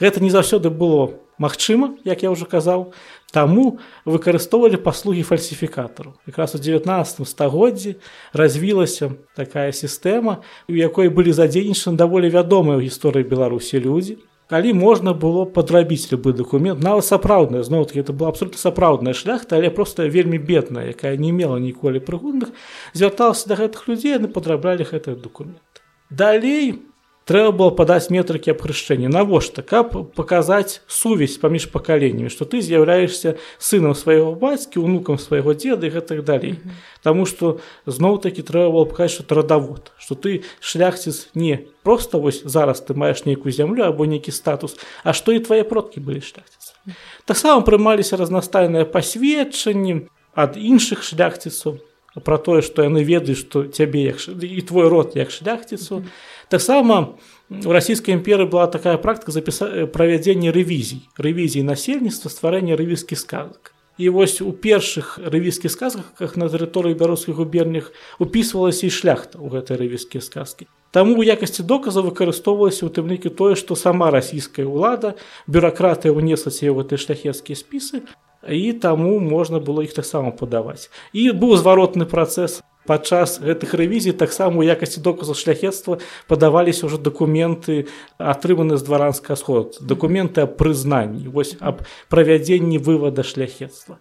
Гэта 0.00 0.20
не 0.20 0.30
заўсёды 0.30 0.70
было 0.70 1.25
магчыма 1.38 1.96
як 2.04 2.22
я 2.22 2.30
ўжо 2.30 2.46
казаў 2.46 2.92
Таму 3.36 3.78
выкарыстоўвалі 4.06 4.78
паслугі 4.80 5.20
фальсіфікатару. 5.26 6.14
Якраз 6.26 6.54
у 6.54 6.58
19 6.58 7.28
стагоддзі 7.28 7.96
развілася 8.32 9.12
такая 9.36 9.72
сістэма, 9.76 10.40
у 10.70 10.72
якой 10.72 11.10
былі 11.12 11.34
задзейнічаны 11.36 12.00
даволі 12.00 12.30
вядомыя 12.30 12.78
ў 12.80 12.86
гісторыі 12.88 13.28
Беларусі 13.28 13.82
людзі. 13.82 14.16
Калі 14.46 14.72
можна 14.78 15.10
было 15.10 15.42
падрабіць 15.42 16.06
любы 16.14 16.30
дакумент, 16.32 16.78
нават 16.78 17.04
сапраўдная 17.04 17.66
зноў 17.66 17.90
таки 17.90 18.00
это 18.00 18.14
была 18.14 18.30
абсолютно 18.30 18.62
сапраўдная 18.62 19.12
шляхта, 19.12 19.58
але 19.58 19.74
проста 19.74 20.06
вельмі 20.06 20.38
бедная, 20.38 20.94
якая 20.94 21.18
не 21.18 21.34
мела 21.34 21.58
ніколі 21.58 21.98
прыгодных, 21.98 22.54
звярталася 22.94 23.50
да 23.50 23.58
гэтых 23.58 23.90
людзей, 23.90 24.16
яны 24.16 24.30
падраблялі 24.30 24.86
гэтыя 24.86 25.18
документы. 25.18 25.82
Далей 26.08 26.78
трэба 27.26 27.50
было 27.50 27.70
падаць 27.74 28.06
метрыкі 28.14 28.54
абхрышчэння 28.54 29.10
навошта? 29.10 29.62
Каб 29.66 29.92
паказаць 30.14 30.80
сувязь 30.86 31.36
паміж 31.42 31.68
пакаленнямі 31.74 32.30
што 32.30 32.46
ты 32.46 32.62
з'яўляешься 32.62 33.34
сынам 33.58 33.98
свайго 33.98 34.32
бацькі 34.38 34.78
унукам 34.78 35.18
свайго 35.18 35.52
деда 35.58 35.90
і 35.90 35.90
гэтых 35.90 36.22
далей 36.22 36.54
mm 36.54 36.62
-hmm. 36.62 37.02
Таму 37.02 37.26
што 37.26 37.58
зноў 37.86 38.22
такі 38.22 38.42
трэба 38.42 38.70
было 38.70 38.86
паказаць 38.86 39.18
што 39.18 39.34
радавод 39.34 39.92
што 39.98 40.14
ты 40.14 40.42
шляхціц 40.60 41.28
не 41.34 41.58
просто 41.82 42.18
вось 42.18 42.42
зараз 42.46 42.80
ты 42.80 42.94
маеш 42.94 43.26
нейкую 43.26 43.52
зямлю 43.52 43.82
або 43.82 44.06
нейкі 44.06 44.30
статус 44.32 44.76
а 45.04 45.12
што 45.12 45.32
і 45.32 45.40
твае 45.40 45.64
продкі 45.64 46.00
былі 46.00 46.20
шляхціцы 46.20 46.72
mm 46.86 46.90
-hmm. 46.90 46.94
таксама 47.24 47.60
прымаліся 47.60 48.16
разнастайныя 48.16 48.84
пасведчанні 48.84 50.06
ад 50.34 50.56
іншых 50.56 51.02
шляхціцаў 51.02 51.78
про 52.24 52.38
тое 52.38 52.62
што 52.62 52.86
яны 52.86 53.04
ведаюць 53.04 53.40
што 53.40 53.66
цябе 53.66 54.14
як 54.14 54.22
і 54.28 54.62
твой 54.62 54.88
род 54.88 55.16
як 55.16 55.30
шляхціцу. 55.30 55.94
Mm 55.96 56.02
-hmm 56.02 56.34
таксама 56.48 57.16
у 57.50 57.72
расійскай 57.72 58.14
імперы 58.14 58.46
была 58.46 58.66
такая 58.66 58.98
практыка 58.98 59.30
запіса 59.30 59.66
э, 59.66 59.86
правядзення 59.86 60.50
рэвізій 60.52 61.06
рэвізій 61.18 61.62
насельніцтва 61.62 62.30
стварэння 62.30 62.76
рэвізскіх 62.76 63.18
сказак. 63.18 63.72
І 63.98 64.10
вось 64.10 64.42
у 64.42 64.52
першых 64.52 65.16
рэвійскіх 65.22 65.72
сказках 65.72 66.36
на 66.36 66.50
тэрыторыі 66.52 66.98
бярускіх 66.98 67.36
губернях 67.36 67.92
упісвалася 68.18 68.86
і 68.86 68.90
шляхта 68.90 69.38
ў 69.38 69.48
гэтай 69.56 69.78
рэвійскія 69.78 70.20
сказкі. 70.20 70.66
Таму 70.90 71.16
у 71.16 71.22
якасці 71.22 71.62
доказа 71.62 72.02
выкарыстоўвалася 72.02 72.86
ў 72.86 72.90
тым 72.92 73.08
лікі 73.08 73.30
тое 73.30 73.54
што 73.54 73.78
сама 73.78 74.10
расійская 74.10 74.66
ўлада 74.66 75.14
бюракратыя 75.46 76.12
ўнеслася 76.12 76.66
ў 76.66 76.82
гэтыя 76.82 76.98
шляхецкія 76.98 77.56
спісы 77.56 78.02
і 78.48 78.72
таму 78.72 79.18
можна 79.20 79.60
было 79.60 79.82
іх 79.82 79.92
таксама 79.94 80.30
падаваць. 80.30 80.90
І 81.12 81.30
быў 81.32 81.56
зваротны 81.56 82.06
працэс. 82.06 82.62
Падчас 82.86 83.42
гэтых 83.42 83.74
рэвізій 83.74 84.14
таксама 84.14 84.62
у 84.62 84.62
якасці 84.62 85.02
доказу 85.02 85.34
шляхетства 85.34 85.98
падаваліся 86.30 86.86
ўжо 86.86 87.02
дакументы 87.02 87.90
атрыманы 88.14 88.78
з 88.78 88.86
дваранска 88.86 89.34
сход 89.34 89.82
дакументы 89.82 90.46
аб 90.46 90.54
прызнанні. 90.54 91.26
Вось 91.26 91.58
аб 91.58 91.82
правядзенні 92.06 92.78
вывада 92.78 93.26
шляхетства 93.26 93.98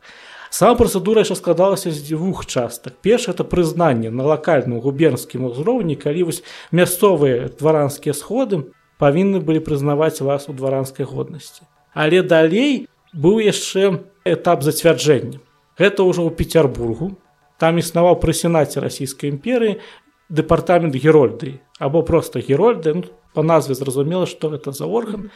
сама 0.55 0.75
працэдура 0.79 1.25
яшчэ 1.25 1.35
складалася 1.35 1.91
з 1.91 1.99
дзвюх 1.99 2.45
частак. 2.45 2.95
Перш 3.01 3.27
это 3.27 3.43
прызнанне 3.43 4.09
на 4.09 4.23
лакальным 4.23 4.79
губернскім 4.79 5.51
узроўні 5.51 5.99
калі 5.99 6.31
вось 6.31 6.43
мясцовыя 6.71 7.51
дваранскія 7.59 8.15
сходы 8.15 8.63
павінны 8.95 9.43
былі 9.43 9.59
прызнаваць 9.59 10.23
вас 10.23 10.47
у 10.47 10.55
дваранскай 10.55 11.05
годнасці. 11.05 11.67
Але 11.91 12.23
далей 12.23 12.87
быў 13.15 13.39
яшчэ 13.39 14.03
этап 14.27 14.63
зацвярджэння. 14.63 15.39
Гэта 15.79 16.03
ўжо 16.03 16.27
ў 16.27 16.35
петербургу 16.35 17.15
там 17.57 17.79
існаваў 17.79 18.19
пры 18.19 18.35
сенаце 18.35 18.83
расійскай 18.83 19.31
імперыі 19.31 19.79
дэпартамент 20.27 20.95
герольды 20.95 21.61
або 21.79 22.03
просто 22.03 22.39
герольды 22.39 22.93
ну, 22.93 23.03
по 23.33 23.43
назве 23.43 23.75
зразумела 23.75 24.25
што 24.27 24.49
гэта 24.51 24.71
за 24.71 24.85
орган. 24.87 25.31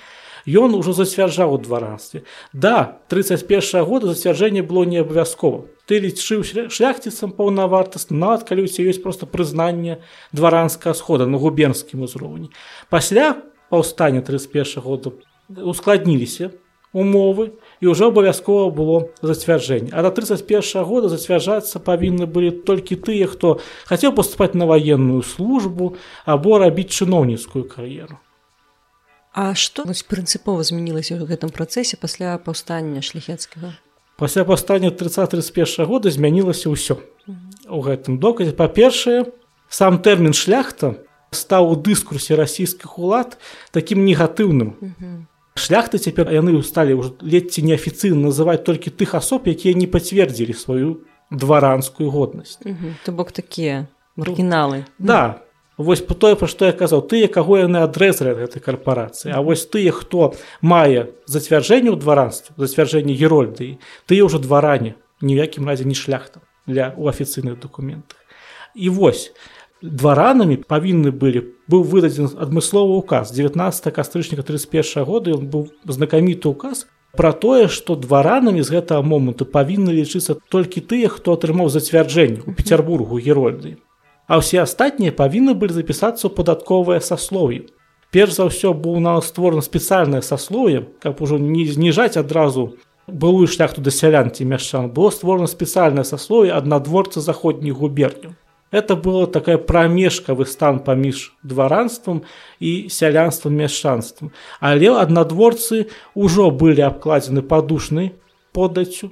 Ён 0.48 0.74
ужо 0.74 0.96
зацвярджаў 0.96 1.54
у 1.54 1.58
дваранстве. 1.60 2.24
Да 2.54 3.00
31 3.10 3.84
года 3.84 4.08
зацвярджэнне 4.08 4.64
было 4.64 4.84
не 4.84 5.04
абавязкова. 5.04 5.68
Ты 5.86 6.00
лічыў 6.00 6.44
шляхціцам 6.44 7.32
паўнавартасна 7.36 8.16
нават 8.16 8.48
калі 8.48 8.64
у 8.64 8.68
ёсць 8.68 9.04
просто 9.04 9.28
прызнанне 9.28 10.00
дваранскага 10.32 10.96
схода 10.96 11.28
на 11.28 11.38
губернскім 11.38 12.04
узроўні. 12.04 12.52
Пасля 12.90 13.36
паўстання 13.70 14.22
31 14.22 14.84
года 14.84 15.12
ускладніліся 15.50 16.52
умовы 16.94 17.54
і 17.80 17.92
ўжо 17.92 18.12
абавязкова 18.12 18.70
было 18.70 19.10
зацвярджэнне 19.22 19.92
а 19.96 20.04
до 20.04 20.12
31 20.12 20.84
года 20.84 21.10
зацвярджацца 21.10 21.80
павінны 21.80 22.28
былі 22.28 22.52
толькі 22.68 23.00
тыя 23.00 23.28
хто 23.28 23.60
хацеў 23.88 24.16
паступаць 24.16 24.54
на 24.54 24.68
ваенную 24.68 25.24
службу 25.24 25.96
або 26.26 26.60
рабіць 26.60 26.92
чыноўніцкую 26.92 27.68
кар'еру 27.68 28.20
А 29.30 29.54
што 29.54 29.86
ну, 29.86 29.94
прынцыпова 29.94 30.66
змянілася 30.66 31.16
ў 31.16 31.30
гэтым 31.30 31.54
працэсе 31.54 32.02
пасля 32.02 32.36
паўстання 32.42 33.06
шляхецкага 33.06 33.78
пасля 34.20 34.44
паўстання 34.44 34.92
30-31 34.92 35.86
года 35.86 36.12
змянілася 36.12 36.68
ўсё 36.74 37.00
у 37.70 37.80
гэтым 37.80 38.20
доказе 38.20 38.52
па-першае 38.52 39.32
сам 39.70 40.02
тэрмін 40.04 40.34
шляхта 40.34 40.98
стаў 41.32 41.72
у 41.72 41.76
дыскурсе 41.78 42.36
расійскіх 42.36 42.98
улад 42.98 43.38
такім 43.72 44.04
негатыўным 44.04 45.29
шляхты 45.60 46.00
цяпер 46.00 46.32
яны 46.34 46.56
сталі 46.64 46.98
ледці 47.22 47.62
неафіцыйна 47.68 48.32
называць 48.32 48.64
толькі 48.64 48.96
тых 48.96 49.16
асоб 49.20 49.52
якія 49.52 49.76
не 49.76 49.86
пацвердзілі 49.86 50.56
сваю 50.56 51.04
дваранскую 51.30 52.10
годнасць 52.10 52.58
то 53.06 53.12
бок 53.12 53.32
такія 53.32 53.88
маргіналы 54.16 54.86
да. 54.98 55.44
Вось 55.80 56.02
по 56.04 56.12
тое 56.14 56.36
пра 56.36 56.48
што 56.52 56.68
я 56.68 56.76
казаў 56.76 57.06
тыя 57.08 57.32
каго 57.32 57.56
яны 57.56 57.80
адрэзалі 57.88 58.36
ад 58.36 58.40
гэтай 58.44 58.60
карпорацыі 58.60 59.32
А 59.32 59.40
вось 59.40 59.64
тыя 59.64 59.96
хто 59.96 60.36
мае 60.60 61.16
зацвярджэнне 61.24 61.88
ў 61.88 61.98
дваранстве 62.00 62.52
зацвярджэнне 62.60 63.16
герольдыі 63.16 63.80
тыя 64.04 64.28
ўжо 64.28 64.44
дваране 64.44 65.00
ні 65.24 65.36
ў 65.36 65.48
якім 65.48 65.72
разе 65.72 65.88
не 65.88 65.96
шляхта 65.96 66.44
для 66.68 66.92
у 67.00 67.08
афіцыйных 67.08 67.64
дакументах. 67.64 68.20
І 68.76 68.92
вось 68.92 69.32
дваранамі 69.82 70.60
павінны 70.68 71.16
былі 71.16 71.48
быў 71.70 71.84
выдадзен 71.90 72.32
адмысловы 72.46 72.98
указ 73.02 73.34
19 73.34 73.94
кастрычніка 73.94 74.44
31 74.44 75.06
года 75.10 75.36
ён 75.40 75.50
быў 75.50 75.68
знакаміты 75.86 76.50
указ 76.50 76.88
пра 77.18 77.34
тое 77.34 77.68
што 77.68 77.96
дваранамі 77.96 78.62
з 78.62 78.80
гэтага 78.80 79.02
моманту 79.02 79.46
павінны 79.46 79.94
лічыцца 79.94 80.38
толькі 80.50 80.82
тыя 80.82 81.14
хто 81.14 81.38
атрымаў 81.38 81.70
зацвярджэнне 81.70 82.42
у 82.46 82.56
петербургу 82.58 83.22
герольдыі 83.22 83.78
а 84.30 84.38
ўсе 84.38 84.62
астатнія 84.62 85.12
павінны 85.12 85.58
былі 85.58 85.74
запісацца 85.74 86.30
ў 86.30 86.32
падатковыя 86.38 87.02
саслові. 87.02 87.66
Перш 88.14 88.38
за 88.38 88.46
ўсё 88.46 88.78
быў 88.78 89.02
на 89.02 89.18
створана 89.26 89.66
спецыяльнае 89.66 90.22
саслоўе, 90.22 90.86
каб 91.02 91.18
ужо 91.26 91.42
не 91.42 91.66
зніжаць 91.66 92.14
адразу 92.22 92.78
былую 93.10 93.50
шляхту 93.50 93.82
да 93.82 93.90
сялян 93.90 94.30
ці 94.30 94.46
мяшчан 94.46 94.94
было 94.94 95.10
створана 95.10 95.50
спецыяльнае 95.50 96.06
саслоўе 96.06 96.54
аднадворца 96.54 97.26
заходніх 97.26 97.82
губерняў. 97.82 98.38
Это 98.72 98.96
было 98.96 99.26
такая 99.26 99.58
прамежкавы 99.58 100.46
стан 100.46 100.80
паміж 100.80 101.34
дваранствам 101.44 102.22
і 102.60 102.90
сялянствам 102.90 103.58
мяшчанствам. 103.58 104.32
Але 104.62 104.94
аднадворцы 104.94 105.90
ўжо 106.14 106.52
былі 106.54 106.86
абкладзены 106.86 107.42
падушнай 107.42 108.14
подацю, 108.54 109.10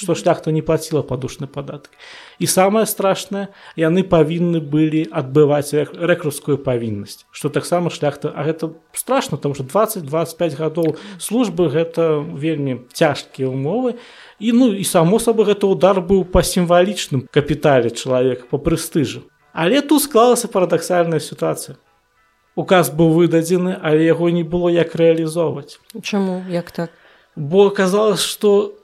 што 0.00 0.16
шляхта 0.16 0.50
не 0.50 0.62
плаціла 0.64 1.04
падушны 1.04 1.44
падатак. 1.46 1.92
І 2.40 2.48
самае 2.48 2.86
страшнае 2.88 3.52
яны 3.76 4.02
павінны 4.02 4.64
былі 4.64 5.04
адбываць 5.12 5.76
рэкрускую 5.76 6.56
павіннасць 6.64 7.28
што 7.30 7.52
таксама 7.52 7.92
шляхта. 7.92 8.32
А 8.32 8.48
гэта 8.48 8.72
страшно 8.96 9.36
там 9.36 9.52
что 9.54 9.64
20-25 9.68 10.56
гадоў 10.56 10.96
службы 11.20 11.68
гэта 11.68 12.24
вельмі 12.24 12.88
цяжкія 12.96 13.52
умовы. 13.52 14.00
І 14.40 14.52
ну 14.56 14.72
і 14.72 14.84
само 14.88 15.20
сабой 15.20 15.52
гэта 15.52 15.68
удар 15.68 16.00
быў 16.00 16.24
па 16.24 16.40
сімвалічным 16.40 17.28
капітале 17.28 17.92
чалавека 17.92 18.48
по 18.48 18.56
прэстыжу 18.56 19.28
але 19.52 19.82
тут 19.82 20.02
склалася 20.02 20.48
парадаксальная 20.48 21.20
сітуацыя 21.20 21.76
указ 22.56 22.90
быў 22.90 23.14
выдадзены 23.16 23.76
але 23.82 24.06
яго 24.06 24.30
не 24.30 24.42
было 24.42 24.70
як 24.70 24.94
рэалізоўваць 24.94 25.78
чаму 26.02 26.44
як 26.48 26.70
так? 26.70 26.90
Бо 27.36 27.68
аказалось 27.68 28.22
что 28.22 28.74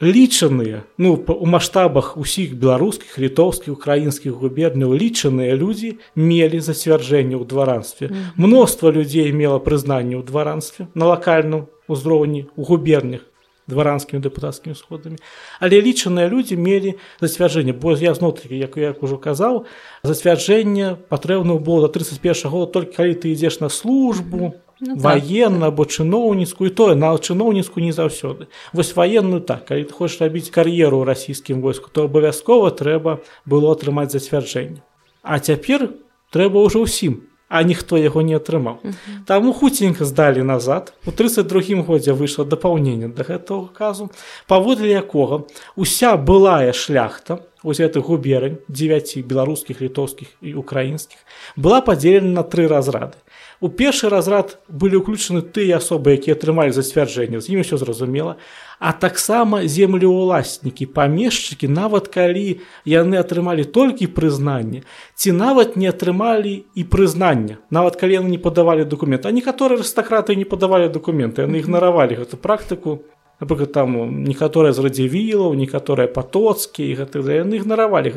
лічаныя 0.00 0.84
ну 0.98 1.16
у 1.16 1.46
маштабах 1.46 2.16
усіх 2.20 2.56
беларускіх 2.60 3.18
літоўскіх 3.18 3.72
украінскіх 3.72 4.32
губерняў 4.36 4.92
лічаныя 4.92 5.56
людзі 5.56 5.96
мелі 6.14 6.60
зацвярджэнне 6.60 7.36
ў 7.36 7.44
дваранстве. 7.48 8.12
Мноства 8.36 8.92
людзей 8.92 9.32
мела 9.32 9.56
прызнанне 9.56 10.20
ў 10.20 10.24
дваранстве 10.24 10.88
на 10.92 11.08
лакальным 11.16 11.72
узроўні 11.88 12.52
у 12.56 12.68
губернях 12.68 13.24
дваранскімі 13.66 14.22
дэпутацкімі 14.22 14.76
сходамі. 14.76 15.16
Але 15.58 15.80
лічаныя 15.80 16.28
людзі 16.28 16.60
мелі 16.60 17.00
зацвярджэнне 17.24 17.72
бо 17.72 17.96
я 17.96 18.12
знотыкі 18.12 18.52
як 18.52 18.76
як 18.76 19.00
ужо 19.00 19.16
казаў 19.16 19.64
зацвярджэнне 20.04 21.08
патрэбна 21.08 21.56
было 21.56 21.88
да 21.88 21.96
31 21.96 22.52
года 22.52 22.72
толькі 22.72 23.00
калі 23.00 23.14
ты 23.16 23.32
ідзеш 23.32 23.64
на 23.64 23.72
службу 23.72 24.54
ну, 24.80 24.96
ваенна 24.96 25.68
або 25.68 25.84
чыноўніцкую 25.84 26.70
тое 26.70 26.94
на 26.94 27.14
чыноўніцку 27.16 27.80
не 27.80 27.92
заўсёды. 27.92 28.48
Вось 28.72 28.96
ваенную 28.96 29.40
так 29.40 29.64
калі 29.66 29.84
ты 29.84 29.92
хочаш 29.92 30.20
рабіць 30.20 30.50
кар'еру 30.50 31.02
ў 31.02 31.08
расійскім 31.08 31.60
войску 31.60 31.90
то 31.92 32.04
абавязкова 32.10 32.70
трэба 32.70 33.20
было 33.46 33.72
атрымаць 33.72 34.12
зацвярджэнне. 34.12 34.82
А 35.22 35.38
цяпер 35.38 35.96
трэба 36.30 36.60
ўжо 36.60 36.84
ўсім 36.84 37.24
а 37.48 37.62
ніхто 37.62 37.96
яго 37.96 38.22
не 38.26 38.34
атрымаў. 38.34 38.82
Таму 39.26 39.52
хуценька 39.54 40.04
здалі 40.04 40.42
назад 40.42 40.92
у 41.06 41.14
32 41.14 41.86
годзе 41.86 42.12
выйшла 42.12 42.44
дапаўненне 42.44 43.08
да 43.08 43.22
гэтага 43.22 43.70
казу 43.70 44.10
паводле 44.50 44.90
якога 44.98 45.46
уся 45.76 46.16
былая 46.16 46.72
шляхта 46.72 47.46
вось 47.62 47.78
гэты 47.78 48.02
губерань 48.02 48.58
9 48.68 49.22
беларускіх 49.26 49.80
літоўскіх 49.80 50.34
і 50.42 50.54
украінскіх 50.58 51.22
была 51.54 51.80
падзелена 51.86 52.42
на 52.42 52.42
тры 52.42 52.66
разрады 52.66 53.14
У 53.60 53.68
першы 53.72 54.10
разрад 54.12 54.58
былі 54.68 55.00
ўключаны 55.00 55.40
тыя 55.40 55.80
асобы, 55.80 56.12
якія 56.20 56.36
атрымалі 56.36 56.76
зацвярджэнне, 56.76 57.40
з 57.40 57.56
імі 57.56 57.64
ўсё 57.64 57.80
зразумела. 57.80 58.36
А 58.76 58.92
таксама 58.92 59.64
землеўласнікі, 59.64 60.84
памешчыкі, 60.92 61.64
нават 61.64 62.12
калі 62.12 62.60
яны 62.84 63.16
атрымалі 63.16 63.64
толькі 63.64 64.12
прызнанне, 64.12 64.84
ці 65.16 65.32
нават 65.32 65.80
не 65.80 65.88
атрымалі 65.88 66.68
і 66.76 66.82
прызнання, 66.84 67.56
нават 67.72 67.96
калі 67.96 68.20
яны 68.20 68.28
не 68.36 68.40
падавалі 68.40 68.84
дакумент. 68.84 69.24
А 69.24 69.32
некаторыя 69.32 69.80
арыстакраты 69.80 70.36
не 70.36 70.44
падавалі 70.44 70.92
дакументы, 70.92 71.48
яны 71.48 71.64
ігнаравалі 71.64 72.20
гэту 72.20 72.36
практыку. 72.36 73.08
Напрыклад, 73.40 73.72
там 73.72 74.24
некаторыя 74.24 74.76
з 74.76 74.84
радзівілаў, 74.84 75.56
некаторыя 75.56 76.12
патоцкія, 76.12 77.08
яны 77.08 77.56
ігнаравалі 77.56 78.12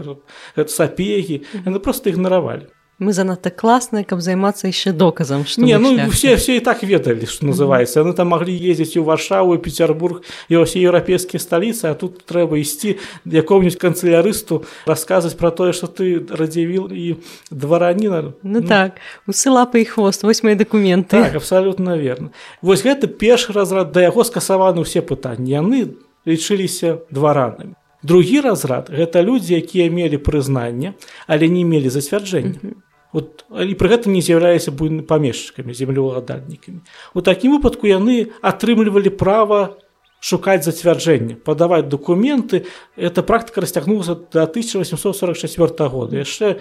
гэта 0.60 0.68
сапегі, 0.68 1.48
яны 1.64 1.80
проста 1.80 2.12
ігнаравалі 2.12 2.68
мы 3.00 3.14
занадта 3.14 3.50
класныя 3.50 4.04
каб 4.04 4.20
займацца 4.20 4.68
яшчэ 4.68 4.92
доказам 4.92 5.46
что 5.48 5.64
не 5.64 5.78
ну 5.80 6.10
все 6.12 6.36
все 6.36 6.58
і 6.58 6.60
так 6.60 6.84
ведалі 6.84 7.26
что 7.26 7.46
называется. 7.46 8.04
Яны 8.04 8.14
там 8.14 8.36
маглі 8.36 8.52
ездзіць 8.52 9.00
у 9.00 9.04
варшаву 9.04 9.58
петербург 9.58 10.22
і 10.52 10.60
ўсе 10.60 10.84
еўрапейскія 10.84 11.40
сталіцы 11.40 11.88
а 11.88 11.96
тут 11.96 12.28
трэба 12.28 12.60
ісці 12.60 13.00
якому-нибудь 13.24 13.80
канцелярысту 13.80 14.68
расказваць 14.86 15.40
про 15.40 15.52
тое 15.52 15.72
что 15.72 15.88
ты 15.88 16.20
радзівіл 16.28 16.92
і 16.92 17.16
двараніна 17.50 18.36
ну, 18.44 18.60
ну. 18.60 18.68
так 18.68 19.00
усы 19.28 19.48
лапы 19.48 19.82
і 19.82 19.86
хвост 19.88 20.24
вось 20.24 20.44
мои 20.44 20.60
документы. 20.60 21.24
Так, 21.24 21.36
абсолютно 21.36 21.96
верно. 21.96 22.32
Вось 22.62 22.84
гэта 22.84 23.08
першы 23.08 23.54
разрад 23.56 23.96
да 23.96 24.04
яго 24.04 24.28
скасаваны 24.28 24.84
ўсе 24.84 25.00
пытанні 25.00 25.56
яны 25.56 25.96
лічыліся 26.28 27.00
дваранамі 27.08 27.80
другі 28.04 28.44
разрад 28.44 28.92
гэта 28.92 29.24
людзі 29.24 29.56
якія 29.56 29.88
мелі 29.88 30.20
прызнанне 30.20 30.94
але 31.28 31.48
не 31.48 31.64
мелі 31.64 31.90
зацвярджэння 31.90 32.60
mm 32.60 32.76
-hmm. 32.76 32.89
Вот, 33.14 33.46
і 33.50 33.74
пры 33.74 33.90
гэтым 33.90 34.14
не 34.14 34.22
з'яўляліся 34.22 34.70
буйны 34.70 35.02
памешчыкамі 35.02 35.74
землеўладальнікамі. 35.74 36.86
У 37.18 37.22
такім 37.26 37.58
выпадку 37.58 37.90
яны 37.90 38.30
атрымлівалі 38.46 39.10
права 39.18 39.80
шукаць 40.22 40.62
зацвярджэнне, 40.68 41.40
падаваць 41.42 41.90
дакументы. 41.90 42.68
Эта 42.94 43.24
практыка 43.24 43.62
расцягнулася 43.66 44.20
да 44.30 44.46
1844 44.46 45.90
года. 45.90 46.22
яшчэ 46.22 46.60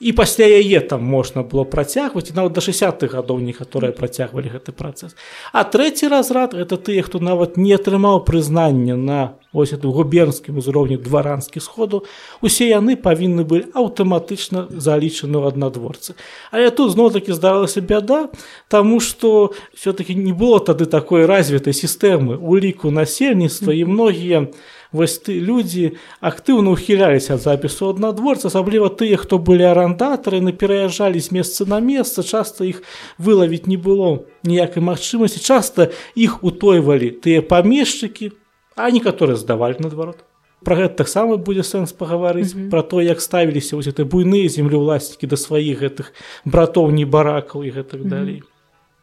і 0.00 0.12
пасля 0.12 0.46
яе 0.46 0.80
там 0.80 1.02
можна 1.02 1.42
было 1.42 1.64
працягваць 1.64 2.30
нават 2.34 2.52
да 2.52 2.62
60-х 2.62 3.10
гадоў 3.10 3.42
некаторыя 3.42 3.90
працягвалі 3.92 4.54
гэты 4.54 4.72
працэс 4.72 5.16
а 5.52 5.64
трэці 5.64 6.08
разрад 6.08 6.54
это 6.54 6.78
тыя 6.78 7.02
хто 7.02 7.18
нават 7.18 7.56
не 7.58 7.74
атрымаў 7.74 8.22
прызнання 8.22 8.94
на 8.94 9.37
ось 9.52 9.72
эту 9.72 9.92
губернскім 9.92 10.58
узроўні 10.58 10.96
дваранскі 10.96 11.60
сходу. 11.60 12.04
Усе 12.40 12.68
яны 12.68 12.96
павінны 12.96 13.44
былі 13.44 13.68
аўтаматычна 13.74 14.68
залічаны 14.70 15.38
ў 15.40 15.48
аднадворцы. 15.48 16.14
Але 16.50 16.70
тут 16.70 16.92
зноў 16.92 17.12
таки 17.12 17.32
здаралася 17.32 17.80
бяда 17.80 18.28
тому 18.68 19.00
что 19.00 19.52
все-таки 19.74 20.14
не 20.14 20.32
было 20.32 20.60
тады 20.60 20.86
такой 20.86 21.26
развітай 21.26 21.72
сістэмы. 21.72 22.36
У 22.36 22.56
ліку 22.58 22.90
насельніцтва 22.90 23.72
і 23.72 23.84
многія 23.84 24.40
у 24.40 24.78
вось 24.92 25.18
ты 25.20 25.36
людзі 25.40 25.98
актыўна 26.20 26.72
ухіляліся 26.72 27.36
ад 27.36 27.44
запісу 27.44 27.92
аднадворца 27.92 28.48
асабліва 28.48 28.88
тыя 28.88 29.20
хто 29.20 29.38
былі 29.38 29.68
арандатары 29.68 30.40
на 30.40 30.52
пераязджалі 30.52 31.20
з 31.20 31.32
месца 31.32 31.68
на 31.68 31.80
месца 31.80 32.24
часта 32.24 32.64
іх 32.64 32.80
вылавіць 33.18 33.68
не 33.68 33.76
было 33.76 34.24
ніякай 34.48 34.82
магчымасці 34.82 35.44
часта 35.44 35.92
іх 36.16 36.40
утойвалі 36.40 37.12
тыя 37.20 37.44
памешчыкі 37.44 38.32
а 38.78 38.90
некаторыя 38.90 39.36
здавалі 39.36 39.82
наадварот 39.84 40.24
Пра 40.64 40.74
гэта 40.74 40.94
таксама 40.98 41.36
будзе 41.38 41.62
сэнс 41.62 41.94
пагаварыць 41.94 42.54
mm 42.54 42.58
-hmm. 42.58 42.70
пра 42.70 42.82
то 42.82 43.02
як 43.02 43.20
ставіліся 43.20 43.76
вось 43.76 43.86
гэты 43.86 44.04
буйныя 44.04 44.48
землеўласнікі 44.48 45.26
да 45.26 45.36
сваіх 45.36 45.82
гэтых 45.82 46.12
братоў 46.44 46.90
не 46.90 47.06
баракаў 47.06 47.64
і 47.64 47.70
гэтак 47.70 48.00
mm 48.00 48.06
-hmm. 48.06 48.10
далей. 48.10 48.42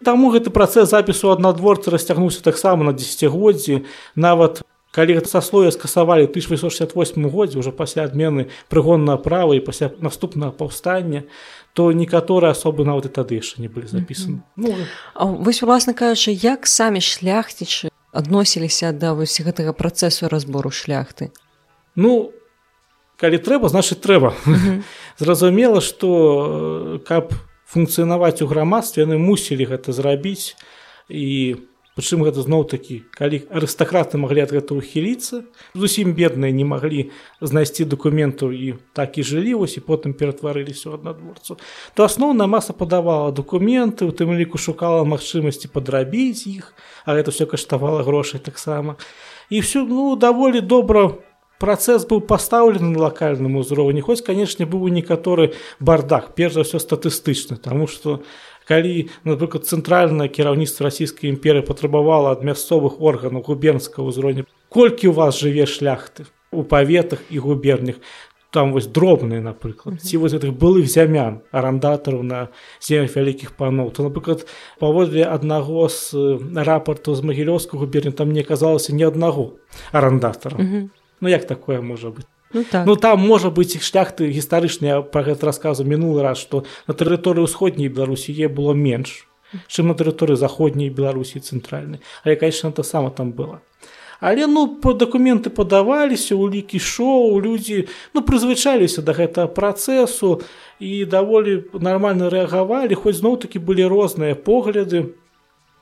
Таму 0.03 0.31
гэты 0.31 0.49
працэс 0.49 0.85
запісу 0.85 1.31
аднадворца 1.31 1.91
расцягнуўся 1.91 2.41
таксама 2.41 2.83
на 2.83 2.91
дзесяцігоддзі. 2.91 3.83
Нават 4.15 4.61
калі 4.91 5.15
гэта 5.15 5.27
саслоя 5.27 5.71
скасавалі 5.71 6.23
1868 6.23 7.29
годзе 7.29 7.59
уже 7.59 7.71
пасля 7.71 8.03
адмены 8.03 8.45
прыгоннага 8.69 9.17
права 9.17 9.55
і 9.55 9.59
пасля 9.59 9.89
наступнага 9.99 10.51
паўстання 10.51 11.23
то 11.73 11.91
некаторыя 11.91 12.51
асобы 12.51 12.85
нават 12.85 13.05
і 13.05 13.09
тады 13.09 13.35
яшчэ 13.35 13.61
не 13.61 13.67
былі 13.67 13.87
запісаны. 13.87 14.39
Ну, 14.55 14.75
вось 15.15 15.63
уласна 15.63 15.93
кажучы 15.93 16.31
як 16.31 16.67
самі 16.67 16.99
шляхцічы 16.99 17.89
адносіліся 18.15 18.95
да 18.95 19.11
вось 19.13 19.35
гэтага 19.43 19.75
працэсу 19.75 20.31
разбору 20.31 20.71
шляхты? 20.71 21.35
Ну 21.95 22.31
калі 23.19 23.37
трэба 23.37 23.67
значит 23.69 24.01
трэба. 24.01 24.33
Зразумела 25.19 25.81
что 25.81 27.01
каб 27.07 27.35
функцыянаваць 27.67 28.41
у 28.41 28.47
грамадстве 28.47 29.03
яны 29.03 29.19
мусілі 29.19 29.67
гэта 29.67 29.91
зрабіць. 29.91 30.55
І 31.11 31.59
Прычым 31.95 32.27
гэта 32.27 32.43
зноў 32.43 32.67
такі 32.67 33.07
калі 33.15 33.47
арыстакраты 33.47 34.19
маглі 34.19 34.43
ад 34.43 34.51
гэта 34.51 34.75
ухіліцца 34.75 35.47
зусім 35.71 36.11
бедныя 36.11 36.51
не 36.51 36.67
маглі 36.67 37.11
знайсці 37.39 37.87
дакументаў 37.87 38.51
і 38.51 38.75
так 38.91 39.15
і 39.15 39.23
жылі 39.23 39.55
вось 39.63 39.79
і 39.79 39.85
потым 39.87 40.11
ператварыліся 40.11 40.91
ў 40.91 40.99
аднадворцу 40.99 41.55
то 41.95 42.03
асноўная 42.03 42.51
маса 42.51 42.75
падавала 42.75 43.31
дакументы 43.31 44.03
у 44.03 44.11
тым 44.11 44.35
ліку 44.35 44.59
шукала 44.59 45.07
магчымасці 45.07 45.71
падрабіць 45.71 46.43
іх 46.51 46.75
а 47.05 47.15
гэта 47.15 47.31
все 47.31 47.45
каштавала 47.45 48.03
грошай 48.03 48.39
таксама. 48.39 48.95
І 49.49 49.59
все 49.59 49.85
ну 49.87 50.15
даволі 50.15 50.61
добра 50.61 51.15
працэс 51.59 52.03
быў 52.09 52.25
пастаўлены 52.27 52.91
на 52.91 53.07
лакальным 53.07 53.55
узроўні 53.55 54.03
хоць 54.03 54.19
канешне 54.25 54.67
быў 54.67 54.89
у 54.89 54.91
некаторы 54.91 55.53
бардах 55.79 56.35
перш 56.35 56.59
за 56.59 56.67
ўсё 56.67 56.81
статыстычны 56.83 57.55
таму 57.55 57.87
што 57.87 58.19
калі 58.67 59.09
напрыклад 59.23 59.69
цэнтральнае 59.69 60.27
кіраўніцтва 60.29 60.89
расійскай 60.89 61.29
імперы 61.31 61.61
патрабавала 61.65 62.35
ад 62.35 62.43
мясцовых 62.43 63.01
органаў 63.01 63.45
губернскага 63.45 64.09
ўзроўня 64.09 64.45
колькі 64.69 65.13
у 65.13 65.17
вас 65.17 65.39
жыве 65.39 65.65
шляхты? 65.65 66.25
У 66.51 66.63
паветах 66.63 67.19
і 67.29 67.39
губернях 67.43 67.99
там 68.55 68.71
вось 68.71 68.87
дробныя 68.87 69.43
напрыклад 69.43 69.99
ці 69.99 70.17
вось 70.23 70.31
гэтых 70.31 70.55
былых 70.55 70.87
зямян 70.87 71.41
арандатараў 71.51 72.23
на 72.23 72.39
землях 72.79 73.17
вялікіх 73.19 73.51
паноў 73.59 73.91
то 73.91 74.07
напрыклад 74.07 74.45
паводле 74.79 75.25
аднаго 75.27 75.89
з 75.91 76.39
рапарту 76.69 77.15
з 77.19 77.27
магілёўскага 77.27 77.83
губерня 77.83 78.15
там 78.15 78.31
не 78.31 78.47
аказалася 78.47 78.95
ні 78.95 79.03
аднаго 79.11 79.59
арандатара 79.91 80.55
ну 81.19 81.27
як 81.27 81.43
такое 81.51 81.81
можа 81.83 82.15
быць 82.15 82.31
Ну, 82.55 82.63
так. 82.63 82.85
ну 82.87 82.95
там 82.95 83.19
можа 83.19 83.51
быць 83.51 83.75
шляхты 83.83 84.31
гістарычныя 84.31 85.03
пра 85.03 85.27
гэта 85.27 85.51
расказу 85.51 85.83
мінулы 85.83 86.23
раз 86.23 86.39
што 86.39 86.63
на 86.87 86.95
тэрыторыі 86.95 87.43
ўсходняй 87.43 87.91
беларусіе 87.91 88.47
было 88.47 88.71
менш 88.71 89.27
чым 89.67 89.91
на 89.91 89.95
тэрыторыі 89.99 90.39
заходняй 90.39 90.89
беларусі 90.89 91.43
цэнтральнай. 91.43 91.99
Але 92.23 92.35
конечно 92.35 92.71
то 92.71 92.83
сама 92.83 93.11
там 93.11 93.35
было. 93.35 93.59
Але 94.19 94.47
ну 94.47 94.79
по 94.79 94.93
дакументы 94.93 95.51
падаваліся 95.51 96.35
улікі 96.35 96.79
шоу 96.79 97.43
людзі 97.43 97.91
ну 98.13 98.23
прызвычаліся 98.23 99.03
да 99.03 99.11
гэтага 99.11 99.51
працэсу 99.51 100.41
і 100.79 101.05
даволі 101.05 101.67
нармальна 101.75 102.31
рэагавалі 102.31 102.95
хоць 102.95 103.19
зноў 103.19 103.35
такі 103.43 103.59
былі 103.59 103.91
розныя 103.91 104.35
погляды. 104.35 105.11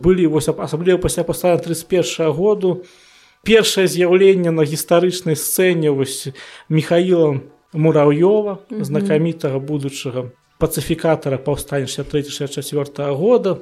Былі 0.02 0.26
вось 0.28 0.50
асабліва 0.50 0.98
пасля 0.98 1.24
пастава 1.24 1.62
31 1.62 2.34
году 2.34 2.82
і 2.82 3.13
першае 3.44 3.88
з'яўленне 3.92 4.52
на 4.56 4.64
гістарычнай 4.64 5.36
сцэне 5.36 5.92
вось 5.92 6.32
михаила 6.70 7.44
мураўёва 7.76 8.64
знакамітага 8.72 9.60
будучага 9.60 10.32
пацыфікатара 10.64 11.38
паўстання 11.38 11.88
63-64 11.88 13.14
года. 13.16 13.60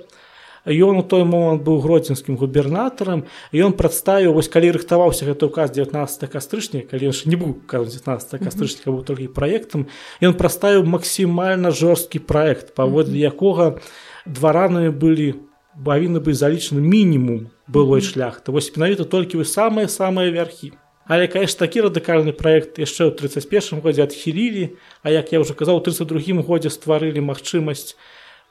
Ён 0.66 1.02
у 1.02 1.02
той 1.02 1.26
момант 1.26 1.66
быў 1.66 1.82
гродзенскім 1.82 2.38
губернатарам 2.38 3.26
ён 3.50 3.74
прадставіў 3.74 4.38
вось 4.38 4.46
калі 4.46 4.78
рыхтаваўся 4.78 5.26
гэты 5.26 5.50
указ 5.50 5.74
19 5.74 6.30
кастрычніка 6.30 6.94
калі 6.94 7.10
яшчэ 7.10 7.34
не 7.34 7.38
быў 7.42 7.58
19 7.66 8.06
кастрычніка 8.38 8.94
быў 8.94 9.02
толькі 9.02 9.34
праектам 9.34 9.90
ён 10.22 10.38
праставіў 10.38 10.86
максімальна 10.86 11.74
жорсткі 11.74 12.22
праект 12.22 12.78
паводле 12.78 13.18
якога 13.26 13.82
дваранамі 14.30 14.94
былі 14.94 15.42
павінны 15.78 16.20
быць 16.20 16.40
залічаны 16.42 16.82
мінімум 16.84 17.50
былой 17.68 18.02
шляхты. 18.02 18.52
Вось 18.52 18.72
менавіта 18.76 19.06
толькі 19.06 19.40
вы 19.40 19.46
самыя 19.46 19.88
самыя 19.88 20.32
вярхі. 20.32 20.74
Але 21.08 21.28
конечно 21.28 21.60
такі 21.60 21.88
радыкальны 21.88 22.32
проект 22.32 22.80
яшчэ 22.80 23.10
ў 23.10 23.16
31 23.16 23.82
годзе 23.82 24.04
адхілілі 24.04 24.78
А 25.04 25.10
як 25.10 25.32
я 25.34 25.40
уже 25.40 25.54
казаў 25.54 25.80
у 25.80 25.84
32 25.84 26.42
годзе 26.44 26.70
стварылі 26.70 27.20
магчымасць 27.20 27.96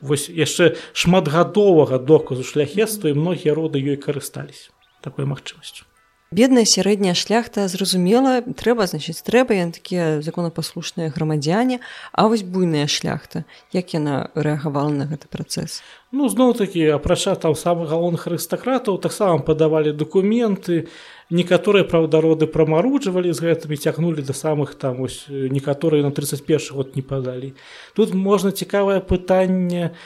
вось 0.00 0.28
яшчэ 0.28 0.76
шматгадовага 0.92 1.98
доказу 1.98 2.42
шляхетства 2.42 3.08
і 3.08 3.16
многія 3.16 3.54
роды 3.54 3.78
ёй 3.78 3.96
карыстались 3.96 4.72
такой 5.00 5.24
магчымасцю 5.24 5.84
бедная 6.30 6.64
сярэдняя 6.64 7.14
шляхта 7.18 7.66
зразумела 7.66 8.38
трэба 8.42 8.86
значыць 8.86 9.18
трэба 9.26 9.58
яны 9.58 9.74
такія 9.74 10.22
законапаслушныя 10.22 11.10
грамадзяне 11.10 11.80
а 12.14 12.28
вось 12.30 12.46
буйная 12.46 12.86
шляхта 12.86 13.42
як 13.74 13.90
яна 13.98 14.30
рэагавала 14.38 14.94
на 14.94 15.10
гэты 15.10 15.26
працэс? 15.26 15.82
Ну 16.14 16.30
зноў 16.30 16.54
такі 16.54 16.86
апрача 16.94 17.34
там 17.34 17.58
самых 17.58 17.90
галоўных 17.90 18.30
арыстакратаў 18.30 19.02
таксама 19.02 19.42
падавалі 19.42 19.90
дакументы 19.90 20.86
некаторыя 21.34 21.82
праўдароды 21.82 22.46
прамаруджвалі 22.46 23.34
з 23.34 23.40
гэтымі 23.42 23.74
цягнулі 23.74 24.22
да 24.22 24.34
самых 24.34 24.78
там 24.78 25.02
ось 25.02 25.26
некаторыя 25.26 26.06
на 26.06 26.14
31 26.14 26.78
год 26.78 26.94
не 26.94 27.02
падалі. 27.02 27.54
Тут 27.94 28.14
можна 28.14 28.54
цікавае 28.54 29.02
пытанне 29.02 29.98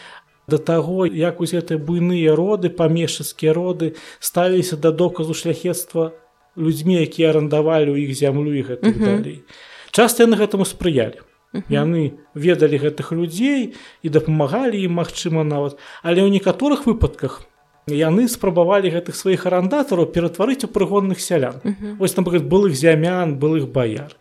да 0.48 0.58
таго 0.58 1.06
як 1.06 1.40
вось 1.40 1.54
гэтыя 1.54 1.78
буйныя 1.78 2.34
роды 2.36 2.68
памешчыцкія 2.68 3.52
роды 3.52 3.94
ставіліся 4.20 4.76
да 4.76 4.90
доказу 4.92 5.34
шляхецтва 5.34 6.12
людзьмі 6.56 7.00
якія 7.02 7.30
арандавалі 7.30 7.96
ў 7.96 8.08
іх 8.08 8.14
зямлю 8.14 8.52
і 8.54 8.62
гэта 8.62 8.84
uh 8.88 8.94
-huh. 8.94 9.04
далей 9.04 9.42
часта 9.90 10.24
яны 10.24 10.36
гэтаму 10.36 10.64
спрыялі 10.64 11.18
uh 11.54 11.60
-huh. 11.60 11.62
яны 11.70 12.12
ведалі 12.34 12.78
гэтых 12.78 13.12
людзей 13.12 13.74
і 14.02 14.08
дапамагалі 14.08 14.82
ім 14.82 14.92
магчыма 15.00 15.44
нават 15.44 15.78
але 16.02 16.22
ў 16.22 16.30
некаторых 16.30 16.86
выпадках 16.86 17.42
яны 17.88 18.28
спрабавалі 18.28 18.90
гэтых 18.90 19.14
сваіх 19.14 19.46
арандатараў 19.46 20.06
ператварыць 20.06 20.64
у 20.64 20.68
прыгонных 20.68 21.18
сялян 21.20 21.60
uh 21.64 21.72
-huh. 21.72 21.96
вось 21.98 22.16
напрыклад 22.16 22.48
былых 22.48 22.74
зямян 22.74 23.38
былых 23.38 23.72
баяр 23.72 24.16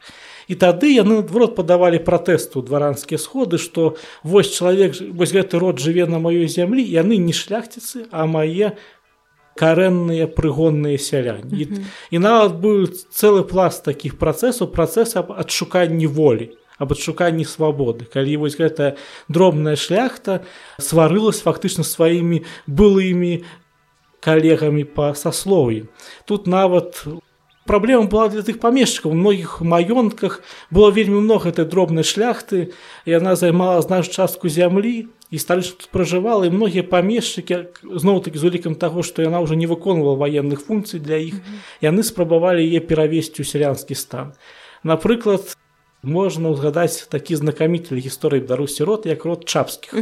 і 0.54 0.58
тады 0.62 0.94
яны 0.94 1.20
наадварот 1.20 1.56
падавалі 1.58 1.98
пратэсту 2.06 2.62
дваранскія 2.62 3.18
сходы 3.18 3.58
што 3.58 3.96
вось 4.22 4.54
чалавек 4.54 5.00
вось 5.18 5.34
гэты 5.34 5.58
род 5.58 5.82
жыве 5.82 6.06
на 6.06 6.22
маёй 6.22 6.46
зямлі 6.46 6.86
яны 6.86 7.18
не 7.18 7.34
шляхціцы 7.34 8.06
а 8.14 8.30
мае 8.30 8.78
карэнныя 9.58 10.26
прыгонныя 10.34 10.98
сяляне. 10.98 11.54
І, 11.54 11.66
і 12.14 12.18
нават 12.22 12.58
быў 12.62 12.90
цэлы 12.90 13.46
пласт 13.46 13.86
такіх 13.86 14.18
працэсаў 14.22 14.70
працэс 14.74 15.18
аб 15.22 15.34
адшуканні 15.34 16.10
волі 16.10 16.54
аб 16.82 16.94
адшуканні 16.94 17.46
свабоды. 17.46 18.06
Калі 18.10 18.46
вось 18.46 18.58
гэтая 18.58 18.98
дробная 19.30 19.78
шляхта 19.78 20.42
сварылась 20.82 21.46
фактычна 21.46 21.86
сваімі 21.86 22.46
былымі 22.66 23.46
калегамі 24.26 24.88
па 24.88 25.14
саслові 25.14 25.86
тут 26.26 26.48
нават 26.48 27.04
у 27.06 27.22
Праблема 27.66 28.12
была 28.12 28.28
для 28.28 28.44
тых 28.44 28.60
памешчыкаў 28.60 29.12
у 29.12 29.16
многіх 29.16 29.62
маёнтках 29.64 30.42
было 30.68 30.92
вельмі 30.92 31.24
много 31.24 31.48
гэтай 31.48 31.64
дробнай 31.64 32.04
шляхты 32.04 32.76
і 33.08 33.16
яна 33.16 33.40
займала 33.40 33.80
знаеш 33.80 34.12
частку 34.12 34.52
зямлі 34.52 35.08
і 35.32 35.38
сталі 35.40 35.64
тут 35.64 35.88
пражывала 35.88 36.44
і 36.44 36.52
многія 36.52 36.84
памешчыкі 36.84 37.72
зноў 37.88 38.20
такі 38.28 38.38
з 38.38 38.52
улікам 38.52 38.76
таго 38.76 39.00
што 39.00 39.24
яна 39.24 39.40
ўжо 39.40 39.56
не 39.56 39.64
выконвала 39.64 40.20
ваенных 40.20 40.68
функцый 40.68 41.00
для 41.00 41.24
іх 41.24 41.40
яны 41.80 42.04
спрабавалі 42.04 42.68
яе 42.68 42.84
перавесці 42.84 43.40
ў 43.40 43.48
сялянскі 43.48 43.96
стан. 43.96 44.36
Напрыклад 44.84 45.56
можна 46.04 46.52
ўзгадаць 46.52 47.08
такі 47.10 47.40
знакаміты 47.40 47.96
гісторыі 47.96 48.44
беларусі 48.44 48.84
род 48.84 49.08
як 49.08 49.24
род 49.26 49.48
чапскіх 49.48 49.96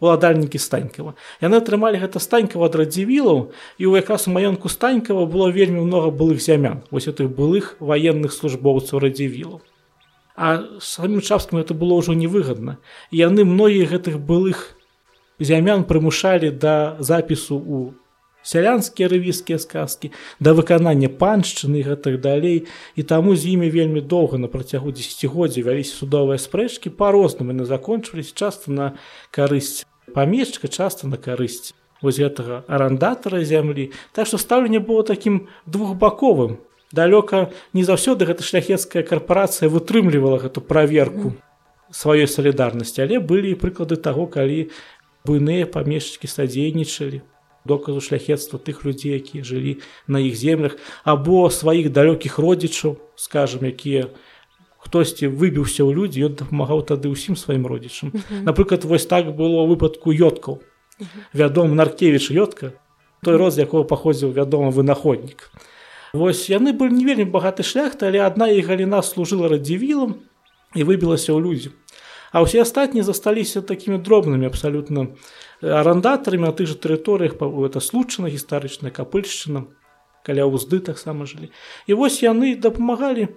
уладальнікі 0.00 0.60
станькава 0.60 1.16
яны 1.40 1.60
атрымалі 1.60 2.00
гэта 2.00 2.20
станькава 2.20 2.68
ад 2.68 2.76
радзівілаў 2.76 3.52
і 3.80 3.84
ў 3.88 4.04
якраз 4.04 4.28
у 4.28 4.36
маёнку 4.36 4.68
станькава 4.68 5.26
было 5.26 5.48
вельмі 5.50 5.80
много 5.80 6.10
былых 6.10 6.40
зямян. 6.40 6.82
Вось 6.90 7.08
гэтых 7.08 7.32
былых 7.32 7.76
военных 7.80 8.32
службоўцаў 8.32 9.00
радзівілаў. 9.00 9.60
А 10.36 10.64
самім 10.80 11.20
чапскім 11.20 11.58
это 11.58 11.72
было 11.72 11.96
ўжо 11.96 12.12
невыгадна. 12.12 12.76
Яны 13.10 13.44
многія 13.48 13.88
гэтых 13.88 14.20
былых 14.20 14.76
зямян 15.40 15.84
прымушалі 15.84 16.50
да 16.50 16.96
запісу 17.00 17.56
у 17.56 17.78
сялянскія 18.46 19.10
рэвійскія 19.10 19.58
сказкі 19.58 20.14
да 20.38 20.54
выканання 20.54 21.10
паншчыны 21.10 21.82
гэтых 21.82 22.22
далей. 22.22 22.70
І 22.94 23.02
таму 23.02 23.34
з 23.34 23.58
імі 23.58 23.70
вельмі 23.74 24.00
доўга 24.00 24.38
на 24.38 24.46
працягу 24.46 24.94
десятгоддзя 24.94 25.66
вяліся 25.66 25.98
судовыя 25.98 26.38
спрэчкі. 26.38 26.94
Па-рознаму 26.94 27.50
яны 27.50 27.66
закончылись 27.66 28.30
часта 28.30 28.70
на 28.70 28.86
карысць 29.34 29.82
памешчыка 30.14 30.70
часта 30.70 31.10
на 31.10 31.18
карысць 31.18 31.74
вось 31.98 32.22
гэтага 32.22 32.62
арандатара 32.70 33.42
зямлі. 33.42 33.90
Так 34.14 34.30
што 34.30 34.38
стаўленне 34.38 34.78
было 34.78 35.02
такім 35.02 35.50
двухбаковым. 35.66 36.62
Далёка 36.94 37.50
не 37.74 37.82
заўсёды 37.82 38.30
гэта 38.30 38.46
шляхецкая 38.46 39.02
карпорацыя 39.02 39.66
вытрымлівала 39.66 40.38
гэту 40.38 40.62
праверку 40.62 41.34
сваёй 41.90 42.26
салідарнасці 42.26 43.02
але 43.02 43.18
былі 43.18 43.54
прыклады 43.54 43.96
таго 43.96 44.26
калі 44.26 44.70
буйныя 45.26 45.66
памешчыкі 45.66 46.30
садзейнічалі 46.30 47.22
доказу 47.66 48.00
шляхетства 48.00 48.58
тых 48.62 48.86
людзей 48.86 49.18
якія 49.18 49.42
жылі 49.42 49.82
на 50.06 50.22
іх 50.22 50.38
землях 50.38 50.78
або 51.04 51.50
сваіх 51.50 51.90
далёкіх 51.90 52.38
родзічаў 52.38 52.96
скажем 53.16 53.66
якія 53.66 54.14
хтосьці 54.86 55.28
выбіўся 55.34 55.82
ў 55.82 55.90
людзі 55.90 56.30
ён 56.30 56.38
дапамагаў 56.38 56.86
тады 56.86 57.10
ўсім 57.10 57.34
сваім 57.34 57.66
родзічам. 57.66 58.14
Напрыклад 58.46 58.86
вось 58.86 59.06
так 59.10 59.34
было 59.34 59.66
выпадку 59.66 60.14
ёткаў. 60.14 60.62
Вядом 61.34 61.74
наркевич 61.74 62.30
ётка 62.30 62.78
той 63.26 63.36
роз 63.36 63.58
якого 63.58 63.82
паходзіў 63.82 64.30
вядома 64.30 64.70
вынаходнік. 64.70 65.50
Вось 66.14 66.46
яны 66.46 66.70
былі 66.70 66.94
не 66.94 67.04
вельмі 67.04 67.26
багаты 67.26 67.66
шляхта 67.66 68.06
але 68.06 68.22
адна 68.22 68.46
і 68.54 68.62
галіна 68.62 69.02
служыла 69.02 69.50
радзівілам 69.50 70.22
і 70.78 70.80
выбілася 70.86 71.34
ў 71.34 71.42
людзі. 71.42 71.74
А 72.30 72.46
ўсе 72.46 72.62
астатнія 72.62 73.02
засталіся 73.02 73.66
такімі 73.66 73.98
дробнымі 73.98 74.46
абсалютна 74.46 75.10
арандатарамі 75.62 76.48
на 76.48 76.52
тых 76.52 76.68
жа 76.68 76.76
тэрыторыях 76.76 77.40
это 77.40 77.80
случана 77.80 78.28
гістарычная 78.28 78.90
капыльшчына 78.90 79.66
каля 80.26 80.44
ўзды 80.50 80.80
таксама 80.82 81.24
жылі. 81.24 81.54
І 81.86 81.94
вось 81.94 82.20
яны 82.22 82.58
дапамагалі 82.58 83.30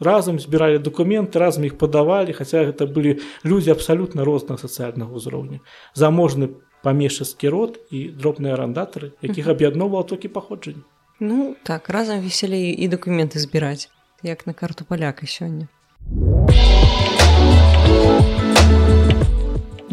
разам 0.00 0.40
збіралі 0.40 0.78
документы 0.78 1.38
разам 1.38 1.64
іх 1.64 1.78
падавалі 1.78 2.32
хаця 2.32 2.64
гэта 2.64 2.86
былі 2.88 3.20
людзі 3.44 3.76
абсалютна 3.76 4.24
рознага 4.24 4.60
сацыяльнага 4.60 5.12
ўзроўню. 5.12 5.60
Заможны 5.94 6.56
памешчыцкі 6.82 7.48
род 7.48 7.80
і 7.90 8.08
дробныя 8.12 8.54
арандатары 8.56 9.12
якіх 9.22 9.48
аб'ядноўвала 9.48 10.04
толькі 10.04 10.32
паходжанне. 10.32 10.84
Ну 11.20 11.56
так 11.62 11.88
разам 11.88 12.20
весялей 12.20 12.72
і 12.72 12.88
дакументы 12.88 13.38
збіраць 13.38 13.88
як 14.22 14.46
на 14.46 14.52
карту 14.52 14.84
паляка 14.84 15.26
сёння 15.26 15.68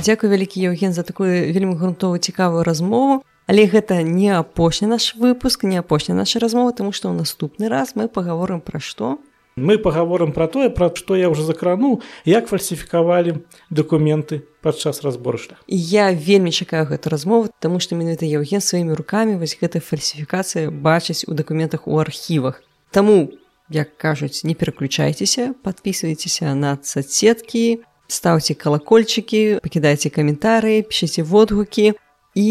Дзякуй 0.03 0.27
вялікі 0.29 0.59
Еўген 0.67 0.91
за 0.91 1.07
такую 1.07 1.31
вельмі 1.55 1.79
грунтовую 1.79 2.19
цікавую 2.19 2.67
размову 2.67 3.23
але 3.47 3.67
гэта 3.67 4.03
не 4.03 4.31
апошні 4.35 4.87
наш 4.87 5.15
выпуск 5.15 5.63
не 5.63 5.77
апошня 5.79 6.15
наша 6.15 6.39
размова 6.39 6.71
тому 6.71 6.91
што 6.91 7.07
ў 7.11 7.23
наступны 7.23 7.71
раз 7.71 7.95
мы 7.95 8.07
паговорым 8.07 8.59
пра 8.59 8.79
што 8.79 9.19
Мы 9.55 9.77
паговорым 9.77 10.31
пра 10.33 10.47
тое, 10.49 10.69
пра 10.73 10.89
што 10.97 11.13
я 11.13 11.29
ўжо 11.29 11.45
закрануў, 11.45 12.01
як 12.25 12.49
фальсіфікавалі 12.49 13.45
дакументы 13.69 14.41
падчас 14.65 15.05
разборшлях. 15.05 15.61
Я 15.69 16.09
вельмі 16.09 16.49
чакаю 16.49 16.89
гэту 16.89 17.13
размову, 17.13 17.53
таму 17.61 17.77
што 17.77 17.93
менавіта 17.93 18.25
Яўген 18.25 18.65
сваімі 18.65 18.97
рукамі 18.97 19.37
вось 19.37 19.53
гэта 19.53 19.77
фальсіфікацыя 19.77 20.73
бачыць 20.73 21.29
у 21.29 21.37
дакументах 21.37 21.85
у 21.85 22.01
архівах. 22.01 22.65
Таму, 22.89 23.29
як 23.69 23.93
кажуць, 24.01 24.41
не 24.41 24.57
пераключайцеся, 24.57 25.53
подписывайтеся 25.61 26.57
на 26.57 26.81
соцсеткі, 26.81 27.85
ставце 28.13 28.53
калакольчыкі, 28.53 29.59
пакідайце 29.65 30.13
каментары, 30.13 30.81
пішыце 30.85 31.25
водгукі 31.25 31.93
і 32.37 32.49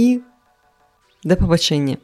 да 1.22 1.38
пабачэння. 1.38 2.02